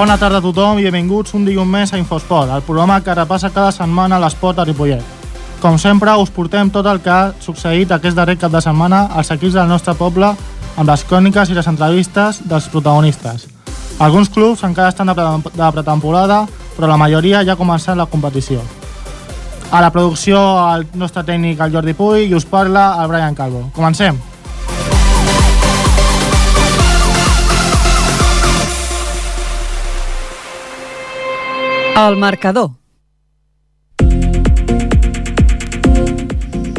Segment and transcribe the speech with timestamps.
[0.00, 3.50] Bona tarda a tothom i benvinguts un dilluns més a Infosport, el programa que repassa
[3.52, 5.02] cada setmana l'esport a Ripollet.
[5.60, 9.28] Com sempre, us portem tot el que ha succeït aquest darrer cap de setmana als
[9.34, 13.44] equips del nostre poble amb les cròniques i les entrevistes dels protagonistes.
[14.00, 16.46] Alguns clubs encara estan de pre- de pretemporada,
[16.78, 18.64] però la majoria ja ha començat la competició.
[19.70, 20.40] A la producció,
[20.78, 23.68] el nostre tècnic, el Jordi Puy, i us parla el Brian Calvo.
[23.76, 24.16] Comencem.
[32.00, 32.70] El marcador.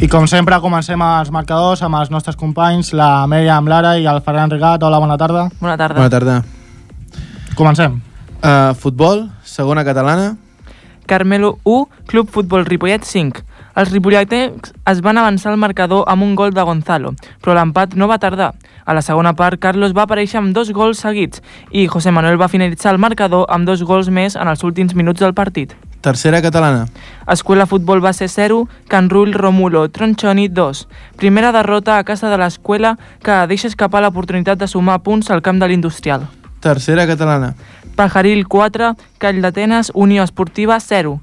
[0.01, 4.07] I com sempre, comencem els marcadors amb els nostres companys, la Mèria amb Lara i
[4.09, 4.81] el Ferran Rigat.
[4.81, 5.43] Hola, bona tarda.
[5.59, 5.99] Bona tarda.
[5.99, 6.39] Bona tarda.
[7.59, 7.99] Comencem.
[8.41, 10.31] Uh, futbol, segona catalana.
[11.05, 13.45] Carmelo 1, Club Futbol Ripollet 5.
[13.71, 18.09] Els ripolletens es van avançar al marcador amb un gol de Gonzalo, però l'empat no
[18.11, 18.51] va tardar.
[18.83, 21.39] A la segona part, Carlos va aparèixer amb dos gols seguits
[21.71, 25.23] i José Manuel va finalitzar el marcador amb dos gols més en els últims minuts
[25.23, 25.77] del partit.
[26.01, 26.87] Tercera catalana.
[27.29, 30.87] Escuela Futbol va ser 0, Can Rull Romulo Tronchoni 2.
[31.15, 35.61] Primera derrota a casa de l'escuela que deixa escapar l'oportunitat de sumar punts al camp
[35.61, 36.25] de l'Industrial.
[36.59, 37.53] Tercera catalana.
[37.95, 41.19] Pajaril 4, Call d'Atenes, Unió Esportiva 0.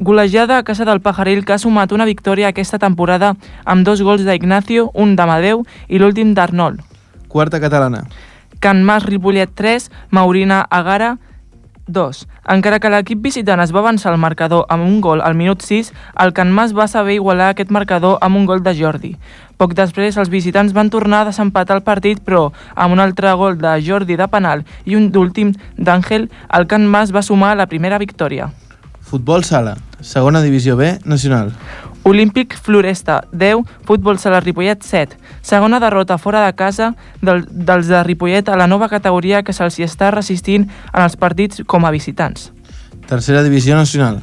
[0.00, 4.24] Golejada a casa del Pajaril que ha sumat una victòria aquesta temporada amb dos gols
[4.26, 6.82] d'Ignacio, un d'Amadeu i l'últim d'Arnold.
[7.28, 8.02] Quarta catalana.
[8.58, 11.18] Can Mas Ripollet 3, Maurina Agara
[11.86, 12.26] 2.
[12.48, 15.92] Encara que l'equip visitant es va avançar al marcador amb un gol al minut 6,
[16.24, 19.14] el Can Mas va saber igualar aquest marcador amb un gol de Jordi.
[19.58, 23.60] Poc després, els visitants van tornar a desempatar el partit, però amb un altre gol
[23.60, 28.02] de Jordi de penal i un d'últim d'Àngel, el Can Mas va sumar la primera
[28.02, 28.50] victòria.
[29.04, 31.52] Futbol sala, segona divisió B nacional.
[32.04, 35.16] Olímpic Floresta, 10, Futbol Sala Ripollet, 7.
[35.40, 39.78] Segona derrota fora de casa del, dels de Ripollet a la nova categoria que se'ls
[39.80, 42.50] està resistint en els partits com a visitants.
[43.08, 44.20] Tercera divisió nacional.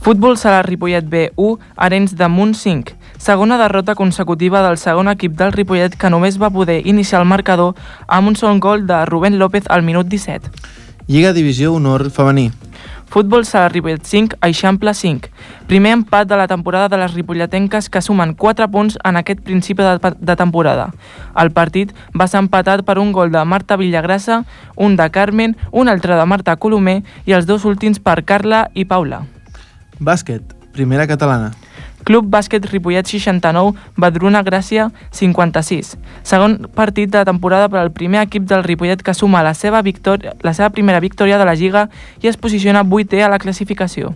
[0.00, 2.96] Futbol Sala Ripollet B1, Arenys de Munt 5.
[3.18, 7.74] Segona derrota consecutiva del segon equip del Ripollet que només va poder iniciar el marcador
[8.06, 10.52] amb un sol gol de Rubén López al minut 17.
[11.08, 12.52] Lliga divisió honor femení.
[13.08, 15.30] Futbol Sala Ripollet 5, Eixample 5.
[15.66, 19.82] Primer empat de la temporada de les ripolletenques que sumen 4 punts en aquest principi
[19.82, 20.90] de, de temporada.
[21.38, 24.42] El partit va ser empatat per un gol de Marta Villagrassa,
[24.74, 28.84] un de Carmen, un altre de Marta Colomer i els dos últims per Carla i
[28.84, 29.22] Paula.
[29.98, 30.42] Bàsquet,
[30.74, 31.54] primera catalana.
[32.06, 35.96] Club Bàsquet Ripollet 69, Badruna Gràcia 56.
[36.22, 40.36] Segon partit de temporada per al primer equip del Ripollet que suma la seva, victòria,
[40.46, 41.88] la seva primera victòria de la Lliga
[42.22, 44.12] i es posiciona 8è a la classificació.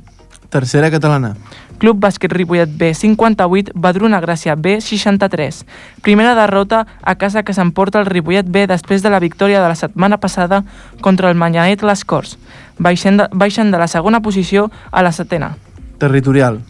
[0.54, 1.32] Tercera catalana.
[1.82, 5.64] Club Bàsquet Ripollet B 58, Badruna Gràcia B 63.
[6.06, 9.74] Primera derrota a casa que s'emporta el Ripollet B després de la victòria de la
[9.74, 10.62] setmana passada
[11.00, 12.36] contra el Manyanet Les Corts.
[12.78, 15.56] Baixen de, baixen de la segona posició a la setena.
[15.98, 16.62] Territorial.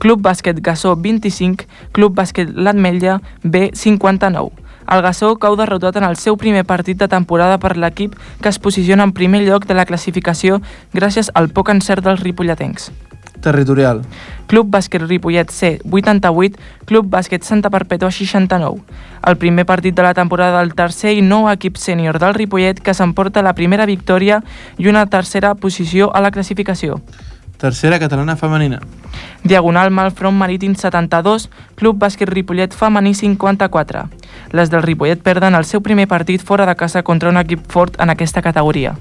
[0.00, 4.48] Club Bàsquet Gassó 25, Club Bàsquet L'Atmetlla B 59.
[4.90, 8.58] El Gassó cau derrotat en el seu primer partit de temporada per l'equip que es
[8.58, 10.62] posiciona en primer lloc de la classificació
[10.96, 12.88] gràcies al poc encert dels ripolletens.
[13.44, 14.00] Territorial.
[14.48, 16.56] Club Bàsquet Ripollet C 88,
[16.88, 18.80] Club Bàsquet Santa Perpètua 69.
[19.28, 22.96] El primer partit de la temporada del tercer i nou equip sènior del Ripollet que
[22.96, 24.40] s'emporta la primera victòria
[24.78, 27.02] i una tercera posició a la classificació.
[27.60, 28.80] Tercera catalana femenina.
[29.44, 34.06] Diagonal Malfront Marítim 72, Club Bàsquet Ripollet femení 54.
[34.52, 38.00] Les del Ripollet perden el seu primer partit fora de casa contra un equip fort
[38.00, 38.94] en aquesta categoria.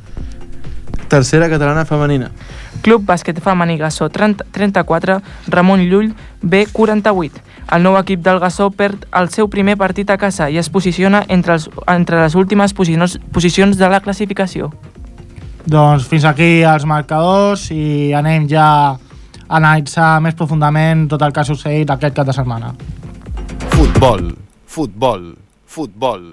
[1.08, 2.32] Tercera catalana femenina.
[2.84, 7.40] Club Bàsquet femení Gassó 30, 34, Ramon Llull B 48.
[7.72, 11.24] El nou equip del Gassó perd el seu primer partit a casa i es posiciona
[11.30, 14.74] entre, els, entre les últimes posicions, posicions de la classificació.
[15.69, 18.98] Doncs fins aquí els marcadors i anem ja a
[19.60, 22.74] analitzar més profundament tot el que ha succeït aquest cap de setmana.
[23.75, 24.31] Futbol,
[24.66, 25.33] futbol,
[25.69, 26.31] futbol.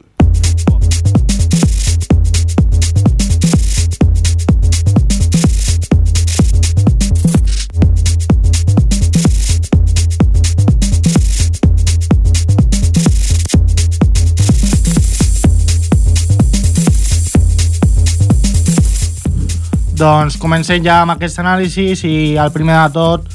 [19.97, 23.31] Doncs comencem ja amb aquest anàlisi i el primer de tot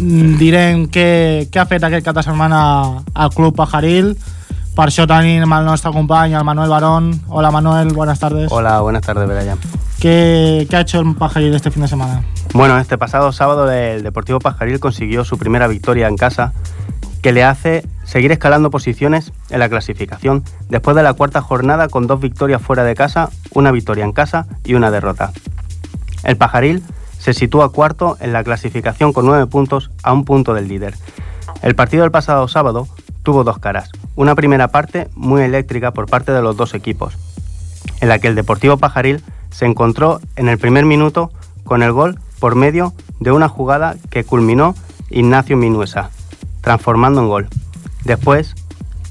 [0.00, 1.08] mm, direm què,
[1.52, 2.60] què ha fet aquest cap de setmana
[3.12, 4.14] al Club Pajaril.
[4.78, 7.10] Per això tenim el nostre company, el Manuel Barón.
[7.28, 8.48] Hola Manuel, buenas tardes.
[8.50, 9.58] Hola, buenas tardes, Brian.
[10.00, 12.22] ¿Qué, ¿Qué ha hecho el Pajaril este fin de semana?
[12.54, 16.54] Bueno, este pasado sábado el Deportivo Pajaril consiguió su primera victoria en casa
[17.22, 22.06] que le hace seguir escalando posiciones en la clasificación después de la cuarta jornada con
[22.06, 25.32] dos victorias fuera de casa, una victoria en casa y una derrota.
[26.24, 26.82] El Pajaril
[27.18, 30.94] se sitúa cuarto en la clasificación con nueve puntos a un punto del líder.
[31.62, 32.88] El partido del pasado sábado
[33.22, 33.90] tuvo dos caras.
[34.14, 37.18] Una primera parte muy eléctrica por parte de los dos equipos,
[38.00, 41.32] en la que el Deportivo Pajaril se encontró en el primer minuto
[41.64, 44.74] con el gol por medio de una jugada que culminó
[45.10, 46.10] Ignacio Minuesa,
[46.60, 47.48] transformando en gol.
[48.04, 48.54] Después,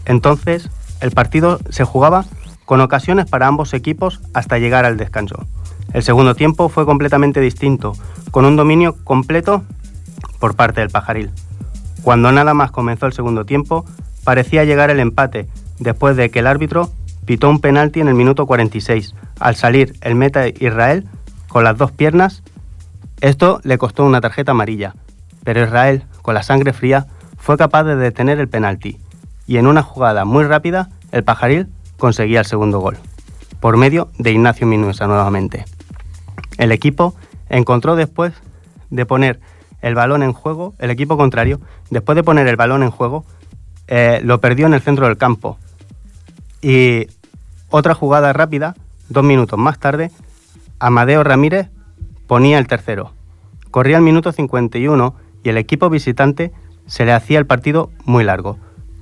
[0.05, 0.69] entonces,
[1.01, 2.25] el partido se jugaba
[2.65, 5.45] con ocasiones para ambos equipos hasta llegar al descanso.
[5.93, 7.93] El segundo tiempo fue completamente distinto,
[8.31, 9.63] con un dominio completo
[10.39, 11.31] por parte del Pajaril.
[12.03, 13.85] Cuando nada más comenzó el segundo tiempo,
[14.23, 15.47] parecía llegar el empate,
[15.79, 16.91] después de que el árbitro
[17.25, 21.07] pitó un penalti en el minuto 46, al salir el meta Israel
[21.47, 22.43] con las dos piernas.
[23.21, 24.95] Esto le costó una tarjeta amarilla,
[25.43, 27.07] pero Israel, con la sangre fría,
[27.37, 28.97] fue capaz de detener el penalti
[29.45, 31.67] y en una jugada muy rápida el Pajaril
[31.97, 32.97] conseguía el segundo gol,
[33.59, 35.65] por medio de Ignacio Minuesa nuevamente.
[36.57, 37.15] El equipo
[37.49, 38.33] encontró después
[38.89, 39.39] de poner
[39.81, 43.25] el balón en juego, el equipo contrario, después de poner el balón en juego,
[43.87, 45.57] eh, lo perdió en el centro del campo.
[46.61, 47.07] Y
[47.69, 48.75] otra jugada rápida,
[49.09, 50.11] dos minutos más tarde,
[50.79, 51.69] Amadeo Ramírez
[52.27, 53.13] ponía el tercero.
[53.71, 56.51] Corría el minuto 51 y el equipo visitante
[56.87, 58.57] se le hacía el partido muy largo,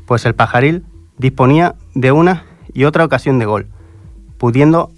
[0.06, 0.84] pues el pajaril
[1.18, 2.44] disponía de una
[2.74, 3.68] y otra ocasión de gol,
[4.38, 4.92] pudiendo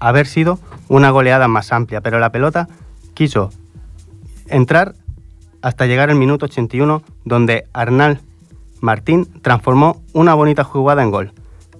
[0.00, 0.58] haber sido
[0.88, 2.68] una goleada más amplia, pero la pelota
[3.14, 3.50] quiso
[4.48, 4.94] entrar
[5.62, 8.20] hasta llegar al minuto 81, donde Arnal
[8.80, 11.32] Martín transformó una bonita jugada en gol.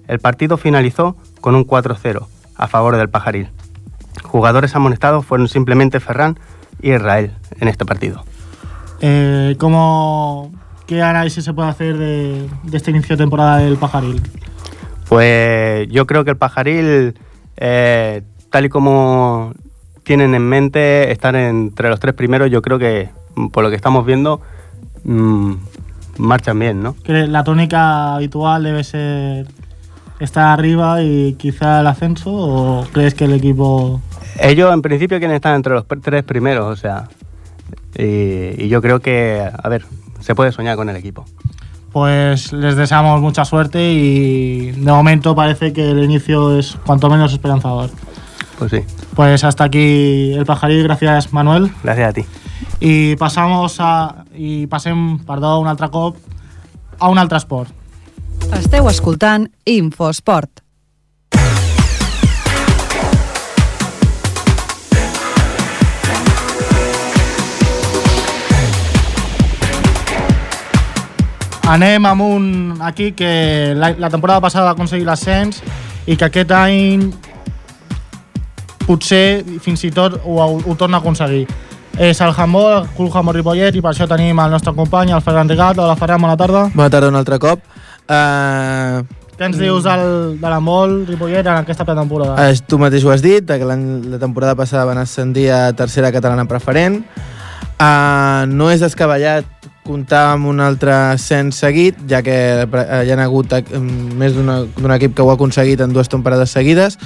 [0.07, 2.25] El partido finalizó con un 4-0
[2.55, 3.49] a favor del Pajaril.
[4.23, 6.39] Jugadores amonestados fueron simplemente Ferran
[6.81, 8.23] y Israel en este partido.
[9.05, 10.49] Eh, ¿cómo,
[10.87, 14.21] ¿Qué análisis se puede hacer de, de este inicio de temporada del Pajaril?
[15.09, 17.13] Pues yo creo que el Pajaril,
[17.57, 19.51] eh, tal y como
[20.03, 23.75] tienen en mente estar entre los tres primeros, yo creo que mm, por lo que
[23.75, 24.39] estamos viendo
[25.03, 25.53] mm,
[26.19, 26.95] marchan bien, ¿no?
[27.03, 29.47] Que la tónica habitual debe ser
[30.21, 33.99] estar arriba y quizá el ascenso o crees que el equipo
[34.39, 37.09] Ellos en principio quieren estar entre los tres primeros, o sea,
[37.97, 39.85] y, y yo creo que, a ver,
[40.19, 41.25] se puede soñar con el equipo.
[41.91, 47.31] pues les deseamos mucha suerte y de momento parece que el inicio es cuanto menos
[47.33, 47.91] esperanzador.
[48.57, 48.79] Pues sí,
[49.15, 51.71] Pues hasta aquí el pajaril, gracias Manuel.
[51.83, 52.25] gracias a ti.
[52.79, 56.17] I passamos a, i passem, perdó, un altre cop
[56.99, 57.69] a un altre esport.
[58.57, 60.62] Esteu escoltant Infosport.
[71.69, 75.61] Anem amb un aquí que la, la temporada passada va aconseguir l'ascens
[76.05, 77.05] i que aquest any
[78.83, 81.45] potser fins i tot ho, ho torna a aconseguir.
[82.01, 85.21] És el handball, el Club Handball Ripollet, i per això tenim el nostre company, el
[85.21, 85.77] Ferran Rigat.
[85.77, 86.63] Hola, Ferran, bona tarda.
[86.73, 87.61] Bona tarda un altre cop.
[88.09, 89.03] Uh,
[89.37, 90.03] Què ens dius del,
[90.41, 92.33] de l'handball Ripollet en aquesta pretemporada?
[92.49, 96.11] uh, tu mateix ho has dit, que l'any- la temporada passada van ascendir a tercera
[96.11, 97.03] catalana preferent.
[97.79, 99.45] Uh, no és descabellat
[99.83, 103.63] comptar amb un altre ascens seguit, ja que eh, hi ha hagut eh,
[104.17, 106.97] més d'un equip que ho ha aconseguit en dues temporades seguides,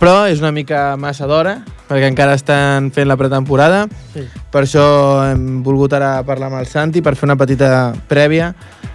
[0.00, 3.84] però és una mica massa d'hora, perquè encara estan fent la pretemporada.
[4.14, 4.24] Sí.
[4.50, 4.86] Per això
[5.28, 8.54] hem volgut ara parlar amb el Santi per fer una petita prèvia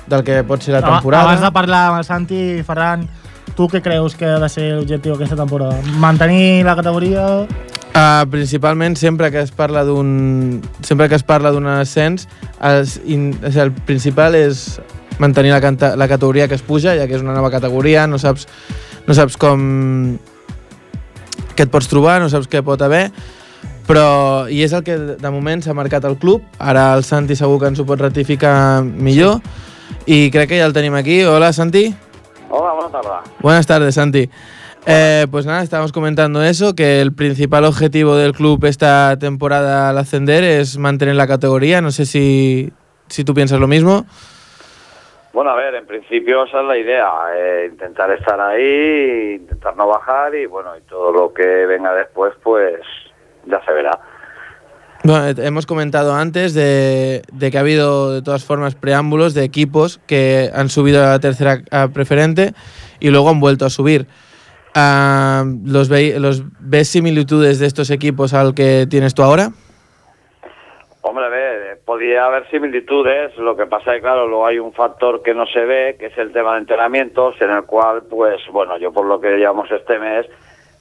[0.10, 1.30] del que pot ser la temporada.
[1.30, 3.08] Abans de parlar amb el Santi, Ferran,
[3.56, 5.80] tu què creus que ha de ser l'objectiu aquesta temporada?
[6.02, 7.26] Mantenir la categoria?
[7.90, 12.28] Uh, principalment sempre que es parla d'un sempre que es parla d'un ascens
[12.62, 14.78] es, in, o sigui, el principal és
[15.18, 18.22] mantenir la, canta, la categoria que es puja ja que és una nova categoria no
[18.22, 18.46] saps,
[19.10, 19.66] no saps com
[21.58, 23.08] què et pots trobar, no saps què pot haver
[23.90, 26.44] però i és el que de moment s'ha marcat el club.
[26.62, 29.40] Ara el Santi segur que ens ho pot ratificar millor.
[30.06, 31.24] I crec que ja el tenim aquí.
[31.26, 31.88] Hola Santi.
[32.50, 33.32] Hola, buenas tardes.
[33.42, 34.30] Buenas tardes, Santi.
[34.92, 39.98] Eh, pues nada, estábamos comentando eso, que el principal objetivo del club esta temporada al
[40.00, 41.80] ascender es mantener la categoría.
[41.80, 42.74] No sé si,
[43.08, 44.08] si tú piensas lo mismo.
[45.32, 49.88] Bueno, a ver, en principio esa es la idea, eh, intentar estar ahí, intentar no
[49.88, 52.80] bajar y bueno, y todo lo que venga después, pues
[53.46, 53.92] ya se verá.
[55.04, 59.44] Bueno, eh, hemos comentado antes de, de que ha habido de todas formas preámbulos de
[59.44, 62.54] equipos que han subido a la tercera a preferente
[63.00, 64.08] y luego han vuelto a subir.
[64.76, 69.50] Ah, ¿los, ve- ¿Los ves similitudes de estos equipos al que tienes tú ahora?
[71.02, 71.30] Hombre, a
[71.86, 75.46] podría haber similitudes, lo que pasa es que, claro, luego hay un factor que no
[75.48, 79.06] se ve, que es el tema de entrenamientos, en el cual, pues, bueno, yo por
[79.06, 80.28] lo que llevamos este mes,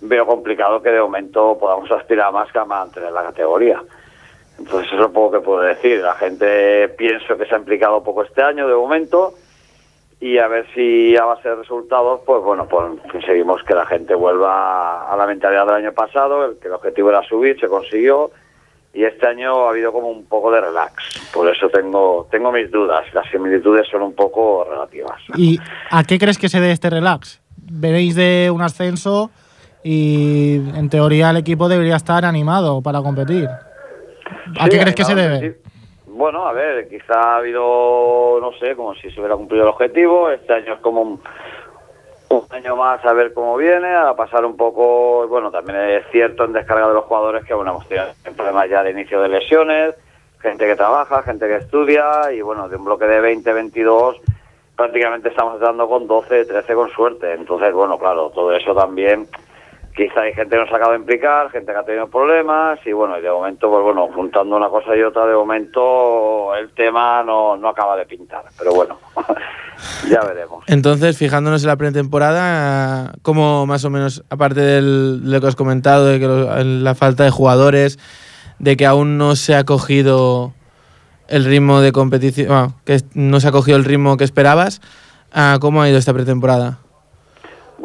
[0.00, 3.80] veo complicado que de momento podamos aspirar más que a mantener la categoría.
[4.58, 6.00] Entonces, eso es lo poco que puedo decir.
[6.00, 9.32] La gente pienso que se ha implicado poco este año, de momento,
[10.20, 14.14] y a ver si a base de resultados, pues bueno, pues conseguimos que la gente
[14.14, 18.30] vuelva a la mentalidad del año pasado, el que el objetivo era subir, se consiguió,
[18.92, 21.30] y este año ha habido como un poco de relax.
[21.32, 23.04] Por eso tengo, tengo mis dudas.
[23.12, 25.20] Las similitudes son un poco relativas.
[25.36, 25.60] ¿Y
[25.90, 27.40] a qué crees que se debe este relax?
[27.70, 29.30] Veréis de un ascenso
[29.84, 33.46] y en teoría el equipo debería estar animado para competir.
[34.58, 35.40] ¿A Sí, qué crees que se debe?
[35.40, 35.70] sí.
[36.18, 40.28] Bueno, a ver, quizá ha habido, no sé, como si se hubiera cumplido el objetivo.
[40.30, 41.22] Este año es como un,
[42.30, 46.44] un año más a ver cómo viene, a pasar un poco, bueno, también es cierto
[46.44, 48.06] en descarga de los jugadores que, bueno, hemos tenido
[48.36, 49.94] problemas ya de inicio de lesiones,
[50.40, 54.16] gente que trabaja, gente que estudia, y bueno, de un bloque de 20, 22,
[54.74, 57.32] prácticamente estamos dando con 12, 13 con suerte.
[57.32, 59.28] Entonces, bueno, claro, todo eso también,
[59.98, 62.92] quizá hay gente que nos ha acabado de implicar, gente que ha tenido problemas, y
[62.92, 67.22] bueno, y de momento, pues bueno, juntando una cosa y otra, de momento el tema
[67.24, 68.96] no, no acaba de pintar, pero bueno,
[70.08, 70.64] ya veremos.
[70.68, 76.06] Entonces, fijándonos en la pretemporada, ¿cómo más o menos, aparte de lo que has comentado,
[76.06, 77.98] de que lo- la falta de jugadores,
[78.60, 80.52] de que aún no se ha cogido
[81.28, 84.80] el ritmo de competición, bueno, que no se ha cogido el ritmo que esperabas,
[85.32, 86.78] ah, ¿cómo ha ido esta pretemporada?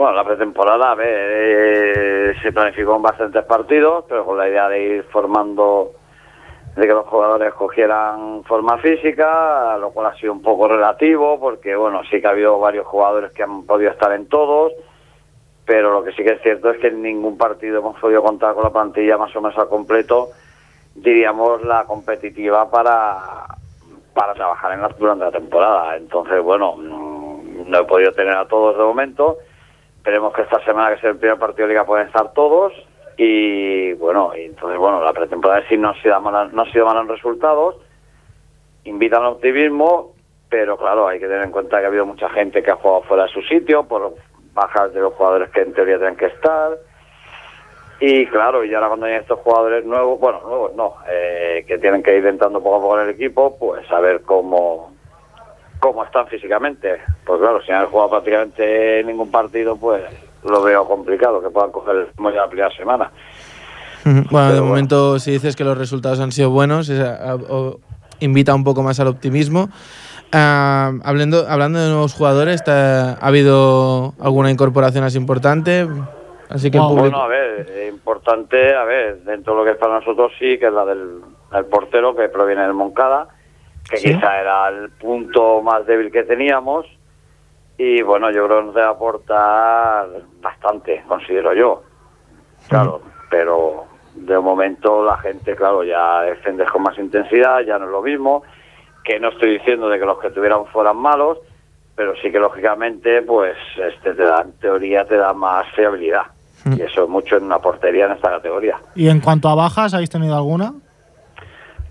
[0.03, 5.03] Bueno, la pretemporada, eh, se planificó en bastantes partidos, pero con la idea de ir
[5.03, 5.93] formando,
[6.75, 11.73] de que los jugadores cogieran forma física, lo cual ha sido un poco relativo, porque
[11.77, 14.73] bueno, sí que ha habido varios jugadores que han podido estar en todos,
[15.63, 18.55] pero lo que sí que es cierto es que en ningún partido hemos podido contar
[18.55, 20.31] con la plantilla más o menos al completo,
[20.95, 23.45] diríamos la competitiva para,
[24.13, 25.95] para trabajar en la, durante la temporada.
[25.95, 29.37] Entonces, bueno, mm, no he podido tener a todos de momento.
[30.03, 32.73] Esperemos que esta semana, que es el primer partido de liga, pueden estar todos.
[33.15, 36.85] Y bueno, y entonces, bueno, la pretemporada sí no ha sido mala, no ha sido
[36.85, 37.77] mala en resultados.
[38.83, 40.11] Invitan al optimismo,
[40.49, 43.03] pero claro, hay que tener en cuenta que ha habido mucha gente que ha jugado
[43.03, 44.13] fuera de su sitio por
[44.53, 46.77] bajas de los jugadores que en teoría tienen que estar.
[48.01, 52.03] Y claro, y ahora cuando hay estos jugadores nuevos, bueno, nuevos no, eh, que tienen
[52.03, 54.92] que ir entrando poco a poco en el equipo, pues a ver cómo,
[55.83, 57.01] cómo están físicamente.
[57.25, 60.01] Pues claro, si no han jugado prácticamente ningún partido, pues
[60.45, 63.11] lo veo complicado que puedan coger el ritmo ya la primera semana.
[64.05, 64.65] Bueno, de bueno.
[64.65, 67.79] momento, si dices que los resultados han sido buenos, es a- a- o-
[68.21, 69.69] invita un poco más al optimismo.
[70.31, 75.85] Ah, hablando, hablando de nuevos jugadores, ¿te- ¿ha habido alguna incorporación así importante?
[76.49, 79.77] Así que No, público- Bueno, a ver, importante, a ver, dentro de lo que es
[79.77, 81.19] para nosotros sí, que es la del,
[81.51, 83.27] del portero que proviene del Moncada,
[83.89, 84.13] que Sí.
[84.13, 86.85] quizá era el punto más débil que teníamos.
[87.77, 90.07] Y bueno, yo creo que nos debe aportar
[90.41, 91.83] bastante, considero yo.
[92.69, 93.85] Claro, pero
[94.15, 98.43] de momento la gente, claro, ya defiendes con más intensidad, ya no es lo mismo.
[99.03, 101.39] Que no estoy diciendo de que los que tuvieran fueran malos,
[101.95, 106.23] pero sí que lógicamente, pues, este te da, en teoría te da más fiabilidad.
[106.63, 106.73] Mm.
[106.79, 108.77] Y eso es mucho en una portería en esta categoría.
[108.95, 110.73] ¿Y en cuanto a bajas, habéis tenido alguna?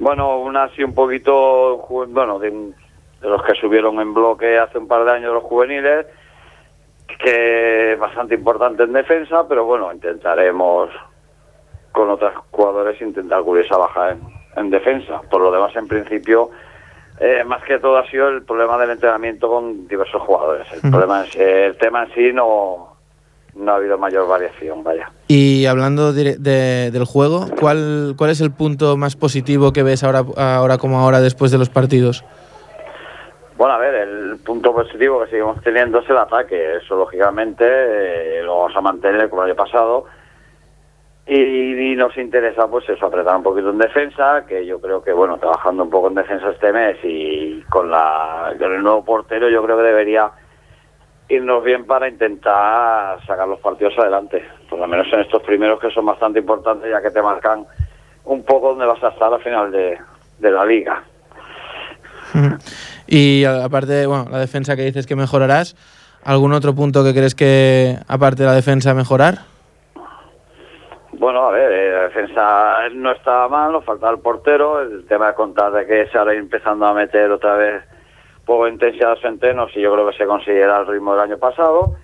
[0.03, 1.79] Bueno, una así un poquito,
[2.09, 6.07] bueno, de, de los que subieron en bloque hace un par de años los juveniles,
[7.21, 10.91] que es bastante importante en defensa, pero bueno, intentaremos
[11.93, 14.23] con otros jugadores intentar cubrir esa baja en,
[14.57, 15.21] en defensa.
[15.31, 16.51] Por lo demás, en principio,
[17.21, 20.67] eh, más que todo ha sido el problema del entrenamiento con diversos jugadores.
[20.73, 20.91] El, Ujú.
[20.91, 22.92] problema en sí- el tema en sí no,
[23.55, 25.11] no ha habido mayor variación, vaya.
[25.29, 30.03] Y hablando dire- de- del juego, ¿cuál, ¿cuál es el punto más positivo que ves
[30.05, 32.25] ahora, ahora como ahora después de los partidos?
[33.57, 36.77] Bueno, a ver, el punto positivo que seguimos teniendo es el ataque.
[36.77, 40.07] Eso, lógicamente, eh, lo vamos a mantener como el año pasado.
[41.25, 45.13] Y, y nos interesa, pues eso, apretar un poquito en defensa, que yo creo que,
[45.13, 49.49] bueno, trabajando un poco en defensa este mes y con, la, con el nuevo portero,
[49.49, 50.33] yo creo que debería
[51.29, 54.45] irnos bien para intentar sacar los partidos adelante.
[54.69, 57.67] Por lo menos en estos primeros que son bastante importantes, ya que te marcan
[58.25, 59.99] un poco dónde vas a estar al final de,
[60.39, 61.03] de la liga.
[63.15, 65.77] Y aparte, bueno, la defensa que dices que mejorarás,
[66.25, 69.41] ¿algún otro punto que crees que, aparte de la defensa, mejorar?
[71.13, 75.27] Bueno, a ver, eh, la defensa no estaba mal, nos faltaba el portero, el tema
[75.27, 77.83] de contar de que se ahora empezando a meter otra vez
[78.53, 81.23] poco de intensidad a los entrenos y yo creo que se conseguirá el ritmo del
[81.23, 81.97] año pasado.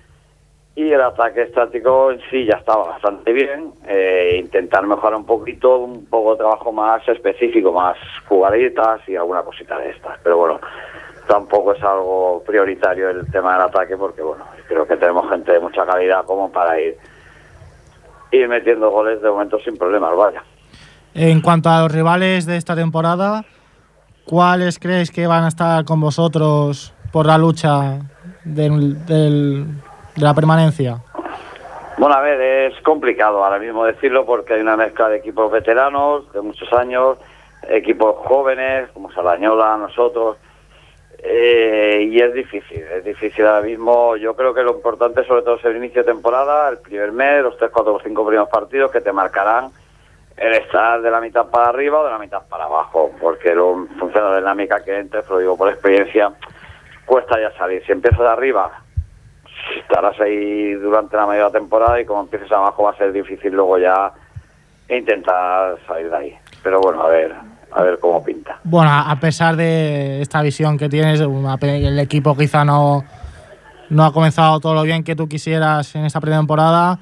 [0.75, 3.73] y el ataque estático en sí ya estaba bastante bien.
[3.89, 7.97] Eh, intentar mejorar un poquito, un poco de trabajo más específico, más
[8.29, 10.19] jugaditas y alguna cosita de estas.
[10.23, 10.61] Pero bueno,
[11.27, 15.59] tampoco es algo prioritario el tema del ataque porque bueno, creo que tenemos gente de
[15.59, 16.97] mucha calidad como para ir,
[18.31, 20.45] ir metiendo goles de momento sin problemas, vaya.
[21.13, 23.45] En cuanto a los rivales de esta temporada,
[24.29, 27.99] ¿cuáles creéis que van a estar con vosotros por la lucha
[28.45, 29.65] del- de
[30.17, 30.99] la permanencia?
[31.97, 36.31] Bueno, a ver, es complicado ahora mismo decirlo porque hay una mezcla de equipos veteranos
[36.33, 37.19] de muchos años,
[37.69, 40.37] equipos jóvenes como Sardañola, nosotros,
[41.21, 44.15] eh, y es difícil, es difícil ahora mismo.
[44.17, 47.43] Yo creo que lo importante sobre todo es el inicio de temporada, el primer mes,
[47.43, 49.71] los tres, cuatro cinco primeros partidos que te marcarán
[50.41, 53.73] el estar de la mitad para arriba o de la mitad para abajo, porque lo,
[53.75, 56.33] en función de la dinámica que entres, lo digo por experiencia,
[57.05, 57.85] cuesta ya salir.
[57.85, 58.71] Si empiezas de arriba,
[59.81, 63.79] estarás ahí durante la media temporada y como empieces abajo va a ser difícil luego
[63.79, 64.13] ya
[64.89, 66.39] intentar salir de ahí.
[66.63, 67.35] Pero bueno, a ver,
[67.73, 68.59] a ver cómo pinta.
[68.65, 73.05] Bueno, a pesar de esta visión que tienes, el equipo quizá no,
[73.91, 76.95] no ha comenzado todo lo bien que tú quisieras en esta pretemporada.
[76.95, 76.99] Mm,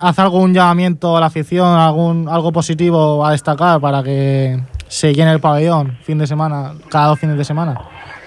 [0.00, 4.56] ¿Haz algún llamamiento a la afición, algún algo positivo a destacar para que
[4.88, 7.80] se llene el pabellón fin de semana, cada dos fines de semana?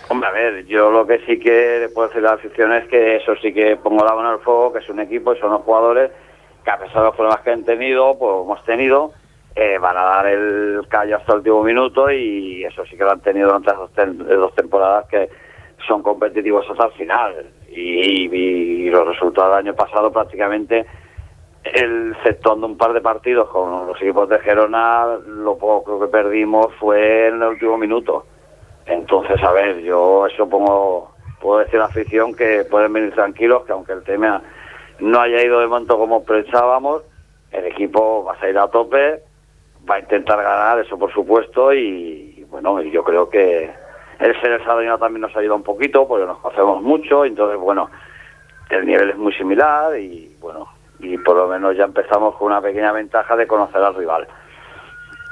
[0.09, 2.87] Hombre, a ver, yo lo que sí que le puedo decir a la afición es
[2.87, 5.51] que eso sí que pongo la mano al fuego, que es un equipo y son
[5.51, 6.11] los jugadores
[6.65, 9.13] que a pesar de los problemas que han tenido, pues hemos tenido,
[9.55, 13.11] eh, van a dar el callo hasta el último minuto y eso sí que lo
[13.11, 15.29] han tenido durante las dos, tem- dos temporadas que
[15.87, 17.33] son competitivos hasta el final.
[17.73, 20.85] Y, y los resultados del año pasado prácticamente,
[21.63, 26.73] el, exceptuando un par de partidos con los equipos de Gerona, lo poco que perdimos
[26.79, 28.25] fue en el último minuto.
[28.85, 33.63] Entonces, a ver, yo eso pongo, puedo decir a la afición que pueden venir tranquilos,
[33.65, 34.41] que aunque el tema
[34.99, 37.03] no haya ido de momento como pensábamos,
[37.51, 39.21] el equipo va a salir a tope,
[39.89, 43.69] va a intentar ganar, eso por supuesto, y, bueno, yo creo que
[44.19, 47.59] el ser el Sardañola también nos ha ayudado un poquito, porque nos conocemos mucho, entonces,
[47.59, 47.89] bueno,
[48.69, 50.67] el nivel es muy similar y, bueno,
[51.01, 54.27] y por lo menos ya empezamos con una pequeña ventaja de conocer al rival.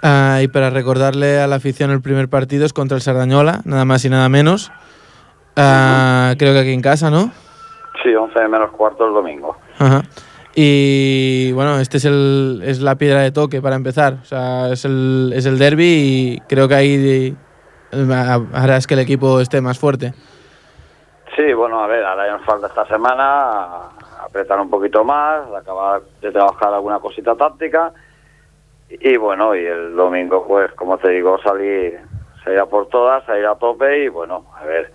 [0.01, 3.85] Ah, y para recordarle a la afición el primer partido es contra el Sardañola, nada
[3.85, 4.71] más y nada menos.
[5.55, 7.31] Ah, creo que aquí en casa, ¿no?
[8.01, 9.57] Sí, 11 menos cuarto el domingo.
[9.77, 10.03] Ajá.
[10.55, 14.17] Y bueno, este es, el, es la piedra de toque para empezar.
[14.21, 17.35] O sea, es el, es el derby y creo que ahí
[17.91, 20.13] eh, harás que el equipo esté más fuerte.
[21.35, 23.89] Sí, bueno, a ver, ahora ya nos falta esta semana
[24.29, 27.91] apretar un poquito más, acabar de trabajar alguna cosita táctica
[28.89, 31.99] y bueno, y el domingo pues como te digo salir,
[32.43, 34.91] salir a por todas, salir a tope y bueno, a ver,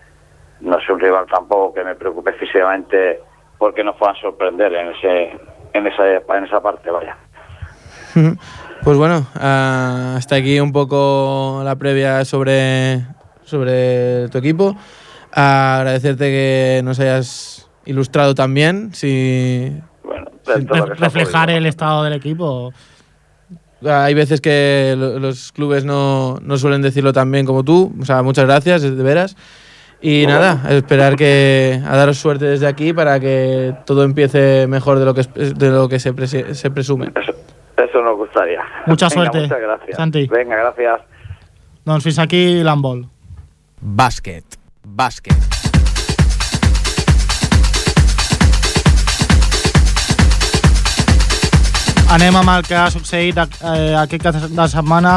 [0.60, 3.20] no es un rival tampoco que me preocupe físicamente
[3.58, 5.38] porque nos puedan sorprender en ese
[5.72, 7.16] en esa en esa parte, vaya.
[8.84, 13.00] Pues bueno, ah, hasta aquí un poco la previa sobre,
[13.42, 14.76] sobre tu equipo.
[15.32, 18.90] Agradecerte que nos hayas ilustrado también.
[18.94, 21.58] Si, Bueno, lo Re- reflejar podido.
[21.58, 22.72] el estado del equipo.
[23.86, 27.94] hay veces que lo- los clubes no, no suelen decirlo tan bien como tú.
[28.00, 29.36] O sea, muchas gracias, de veras.
[30.00, 34.98] Y Muy nada, esperar que a daros suerte desde aquí para que todo empiece mejor
[34.98, 37.10] de lo que, de lo que se, prese- se presume.
[37.14, 37.32] Eso,
[37.82, 38.60] eso nos gustaría.
[38.86, 39.96] Mucha Venga, suerte, Muchas gracias.
[39.96, 40.26] Santi.
[40.26, 41.00] Venga, gracias.
[41.86, 43.06] Doncs fins aquí l'handbol.
[43.80, 44.44] Bàsquet.
[44.82, 45.53] Bàsquet.
[52.14, 55.14] Anem amb el que ha succeït eh, aquest cap de setmana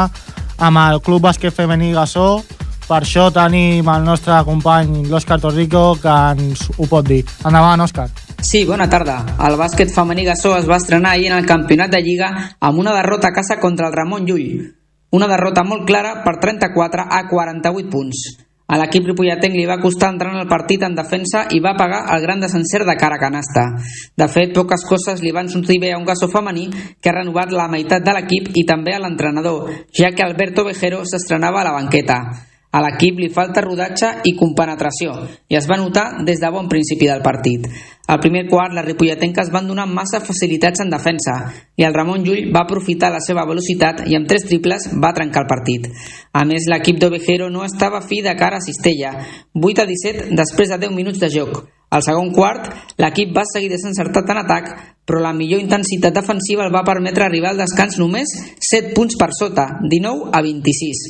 [0.66, 2.40] amb el Club Bàsquet Femení Gassó.
[2.88, 7.20] Per això tenim el nostre company l'Òscar Torrico que ens ho pot dir.
[7.46, 8.08] Endavant, Òscar.
[8.42, 9.20] Sí, bona tarda.
[9.46, 12.96] El bàsquet femení Gassó es va estrenar ahir en el campionat de Lliga amb una
[12.96, 14.66] derrota a casa contra el Ramon Llull.
[15.14, 18.26] Una derrota molt clara per 34 a 48 punts.
[18.68, 22.02] A l'equip ripolletenc li va costar entrar en el partit en defensa i va pagar
[22.12, 23.64] el gran desencer de cara a canasta.
[24.12, 26.66] De fet, poques coses li van sortir bé a un Gassó femení
[27.00, 31.00] que ha renovat la meitat de l'equip i també a l'entrenador, ja que Alberto Vejero
[31.08, 32.20] s'estrenava a la banqueta.
[32.68, 35.14] A l'equip li falta rodatge i compenetració
[35.48, 37.64] i es va notar des de bon principi del partit.
[38.08, 41.34] Al primer quart, les ripolletenques van donar massa facilitats en defensa
[41.76, 45.42] i el Ramon Llull va aprofitar la seva velocitat i amb tres triples va trencar
[45.44, 45.90] el partit.
[46.32, 49.12] A més, l'equip d'Ovejero no estava fi de cara a Cistella,
[49.52, 51.60] 8 a 17 després de 10 minuts de joc.
[51.92, 54.72] Al segon quart, l'equip va seguir desencertat en atac,
[55.04, 59.34] però la millor intensitat defensiva el va permetre arribar al descans només 7 punts per
[59.36, 61.08] sota, 19 a 26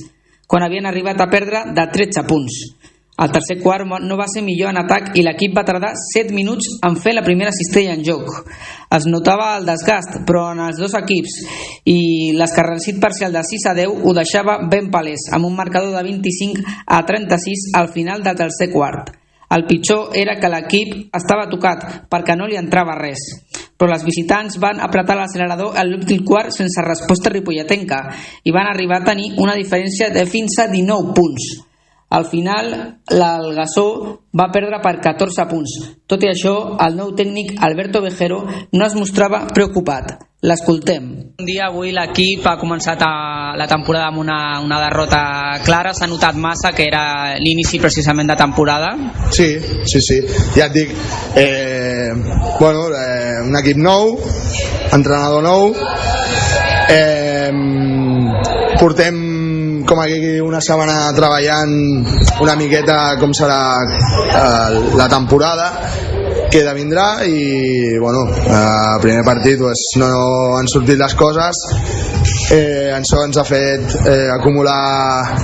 [0.49, 2.55] quan havien arribat a perdre de 13 punts.
[3.19, 6.77] El tercer quart no va ser millor en atac i l'equip va tardar 7 minuts
[6.87, 8.31] en fer la primera cistella en joc.
[8.95, 11.35] Es notava el desgast, però en els dos equips
[11.91, 11.99] i
[12.39, 16.63] l'escarrencit parcial de 6 a 10 ho deixava ben palès, amb un marcador de 25
[16.87, 19.11] a 36 al final del tercer quart.
[19.51, 23.23] El pitjor era que l'equip estava tocat perquè no li entrava res.
[23.79, 28.05] Però les visitants van apretar l'accelerador a l'últim quart sense resposta ripolletenca
[28.45, 31.68] i van arribar a tenir una diferència de fins a 19 punts.
[32.09, 32.71] Al final,
[33.13, 33.89] l'Algassó
[34.33, 35.75] va perdre per 14 punts.
[36.09, 40.17] Tot i això, el nou tècnic Alberto Vejero no es mostrava preocupat.
[40.49, 41.07] L'escoltem.
[41.43, 43.11] Un dia avui l'equip ha començat a,
[43.59, 45.21] la temporada amb una, una derrota
[45.67, 45.93] clara.
[45.93, 48.95] S'ha notat massa que era l'inici precisament de temporada.
[49.35, 49.49] Sí,
[49.85, 50.21] sí, sí.
[50.55, 50.95] Ja et dic,
[51.43, 52.15] eh,
[52.61, 54.15] bueno, eh, un equip nou,
[54.95, 55.75] entrenador nou,
[56.95, 57.51] eh,
[58.79, 59.28] portem
[59.89, 61.71] com aquí una setmana treballant
[62.45, 65.71] una miqueta com serà eh, la temporada
[66.53, 70.11] que de vindrà i bueno, el primer partit pues, no
[70.59, 71.65] han sortit les coses.
[72.53, 75.37] Eh, això ens ha fet eh, acumular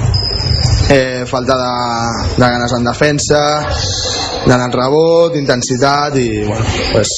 [0.93, 1.73] eh, falta de,
[2.37, 3.43] de ganes en defensa
[4.45, 7.11] d'anar en rebot, intensitat i bueno, pues,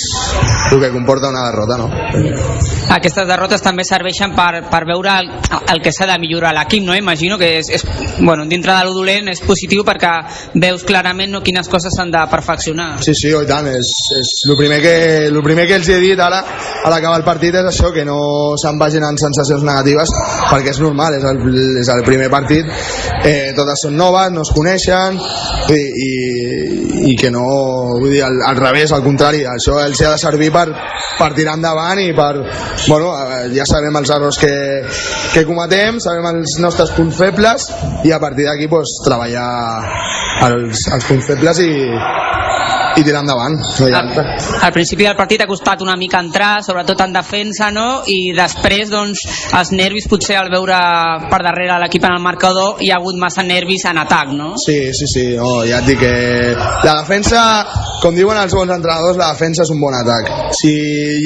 [0.73, 1.91] el que comporta una derrota no?
[2.97, 5.31] Aquestes derrotes també serveixen per, per veure el,
[5.73, 6.95] el que s'ha de millorar l'equip, no?
[6.97, 7.85] Imagino que és, és,
[8.21, 10.13] bueno, dintre de lo dolent és positiu perquè
[10.63, 12.89] veus clarament no, quines coses s'han de perfeccionar.
[13.03, 15.99] Sí, sí, oh, i tant, és, és el, primer que, el primer que els he
[16.03, 16.43] dit ara
[16.87, 18.19] a l'acabar el partit és això, que no
[18.61, 20.13] se'n vagin amb sensacions negatives
[20.51, 21.43] perquè és normal, és el,
[21.83, 22.71] és el primer partit
[23.27, 25.19] eh, totes són noves, no es coneixen
[25.75, 26.11] i, i,
[27.13, 27.45] i que no
[27.99, 30.67] vull dir, al, al revés, al contrari això els ha de servir per,
[31.19, 32.33] per tirar endavant i per,
[32.87, 34.55] bueno, eh, ja sabem els errors que,
[35.35, 37.71] que cometem, sabem els nostres punts febles
[38.07, 39.49] i a partir d'aquí pues, treballar
[40.51, 41.73] els, els punts febles i,
[42.97, 43.59] i tirar endavant.
[43.87, 44.11] Al,
[44.63, 48.03] al principi del partit ha costat una mica entrar, sobretot en defensa, no?
[48.07, 49.25] i després doncs,
[49.57, 50.79] els nervis potser al veure
[51.31, 54.53] per darrere l'equip en el marcador hi ha hagut massa nervis en atac, no?
[54.63, 56.15] Sí, sí, sí, oh, ja et dic que
[56.87, 57.43] la defensa,
[58.03, 60.31] com diuen els bons entrenadors, la defensa és un bon atac.
[60.57, 60.73] Si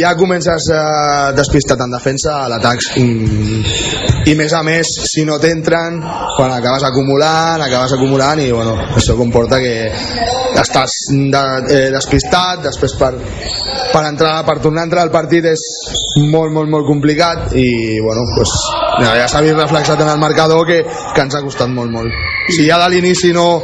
[0.00, 5.98] ja comences eh, despistat en defensa, l'atac mm, i més a més, si no t'entren,
[6.36, 9.74] quan acabes acumulant, acabes acumulant i bueno, això comporta que
[10.60, 11.42] estàs de,
[11.74, 13.10] eh, despistat, després per,
[13.92, 15.64] per, entrar, per tornar a entrar al partit és
[16.30, 18.54] molt, molt, molt complicat i bueno, pues,
[19.02, 22.39] ja s'ha vist reflexat en el marcador que, que ens ha costat molt, molt.
[22.50, 23.62] Si ja de l'inici no,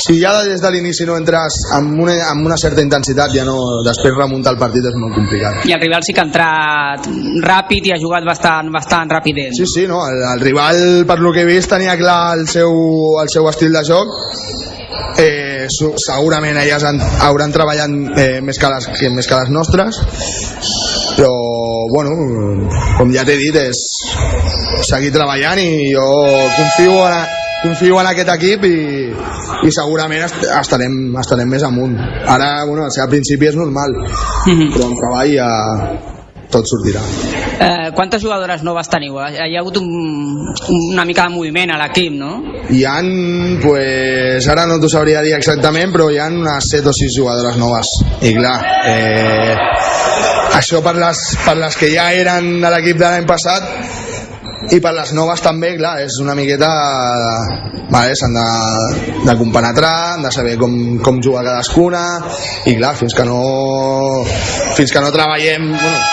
[0.00, 3.56] si ja des de l'inici no entres amb una, amb una certa intensitat, ja no,
[3.86, 5.66] després remuntar el partit és molt complicat.
[5.68, 7.10] I el rival sí que ha entrat
[7.44, 9.42] ràpid i ha jugat bastant, bastant ràpid.
[9.58, 12.72] Sí, sí, no, el, el rival, per lo que he vist, tenia clar el seu,
[13.20, 14.16] el seu estil de joc
[15.20, 20.00] eh, segurament elles han, hauran treballat eh, més, que les, que, més que les nostres
[21.16, 21.32] però
[21.92, 22.14] bueno
[22.98, 23.82] com ja t'he dit és
[24.88, 26.06] seguir treballant i jo
[26.56, 28.76] confio en, confio en aquest equip i,
[29.66, 34.72] i segurament estarem, estarem més amunt ara bueno, al principi és normal mhm.
[34.74, 35.50] però amb treball ja,
[36.50, 37.00] tot sortirà.
[37.60, 39.18] Eh, quantes jugadores noves teniu?
[39.22, 39.86] Hi ha hagut un,
[40.90, 42.32] una mica de moviment a l'equip, no?
[42.74, 43.10] Hi han,
[43.62, 47.58] pues, ara no t'ho sabria dir exactament, però hi han unes 7 o 6 jugadores
[47.60, 47.94] noves.
[48.26, 48.56] I clar,
[48.90, 49.56] eh,
[50.58, 54.09] això per les, per les que ja eren a l'equip de l'any passat
[54.68, 56.68] i per les noves també, clar, és una miqueta
[57.90, 58.48] vale, s'han de,
[59.24, 62.04] de compenetrar han de saber com, com juga cadascuna
[62.68, 63.40] i clar, fins que no
[64.76, 66.04] fins que no treballem bueno,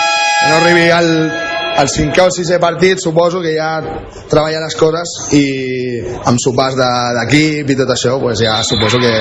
[0.48, 1.12] no arribi al,
[1.78, 3.70] al cinquè o sisè partit suposo que ja
[4.30, 5.44] treballa les coses i
[6.26, 9.12] amb sopars d'equip i tot això pues ja suposo que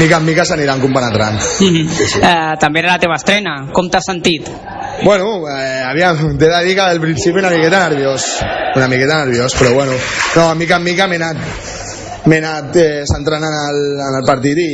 [0.00, 1.88] mica en mica s'aniran compenetrant mm -hmm.
[1.88, 2.18] sí, sí.
[2.22, 4.48] Eh, també era la teva estrena com t'has sentit?
[5.02, 8.40] Bueno, eh, aviam, t'he de dir que al principi una miqueta nerviós
[8.74, 9.92] una miqueta nerviós, però bueno
[10.36, 11.36] no, mica en mica m'he anat
[12.24, 14.70] m'he anat eh, centrant en el, en el partit i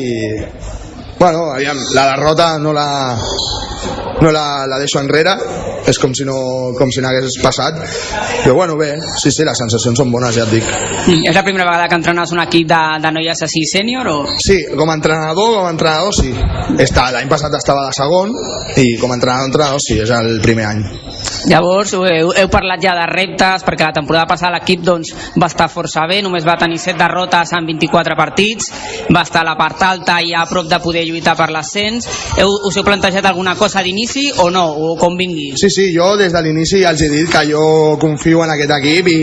[1.25, 2.89] bueno, aviam, la derrota no la
[4.21, 5.37] no la, la deixo enrere.
[5.85, 7.77] És com si no, com si n'hagués passat.
[8.41, 10.71] Però bueno, bé, sí, sí, les sensacions són bones ja et dic.
[11.05, 14.17] Mm, És la primera vegada que entrenes un equip de, de noies així sènior o...?
[14.41, 16.33] Sí, com a entrenador, com a entrenador sí.
[16.33, 18.33] L'any passat estava de segon
[18.81, 20.87] i com a entrenador, entrenador sí, és el primer any.
[21.53, 25.69] Llavors, heu, heu parlat ja de reptes, perquè la temporada passada l'equip doncs, va estar
[25.69, 28.71] força bé, només va tenir 7 derrotes en 24 partits,
[29.13, 32.09] va estar a la part alta i a prop de poder lluitar per l'ascens.
[32.43, 35.53] Us heu plantejat alguna cosa d'inici o no, o com vingui?
[35.61, 37.65] Sí, sí, jo des de l'inici ja els he dit que jo
[38.03, 39.21] confio en aquest equip i,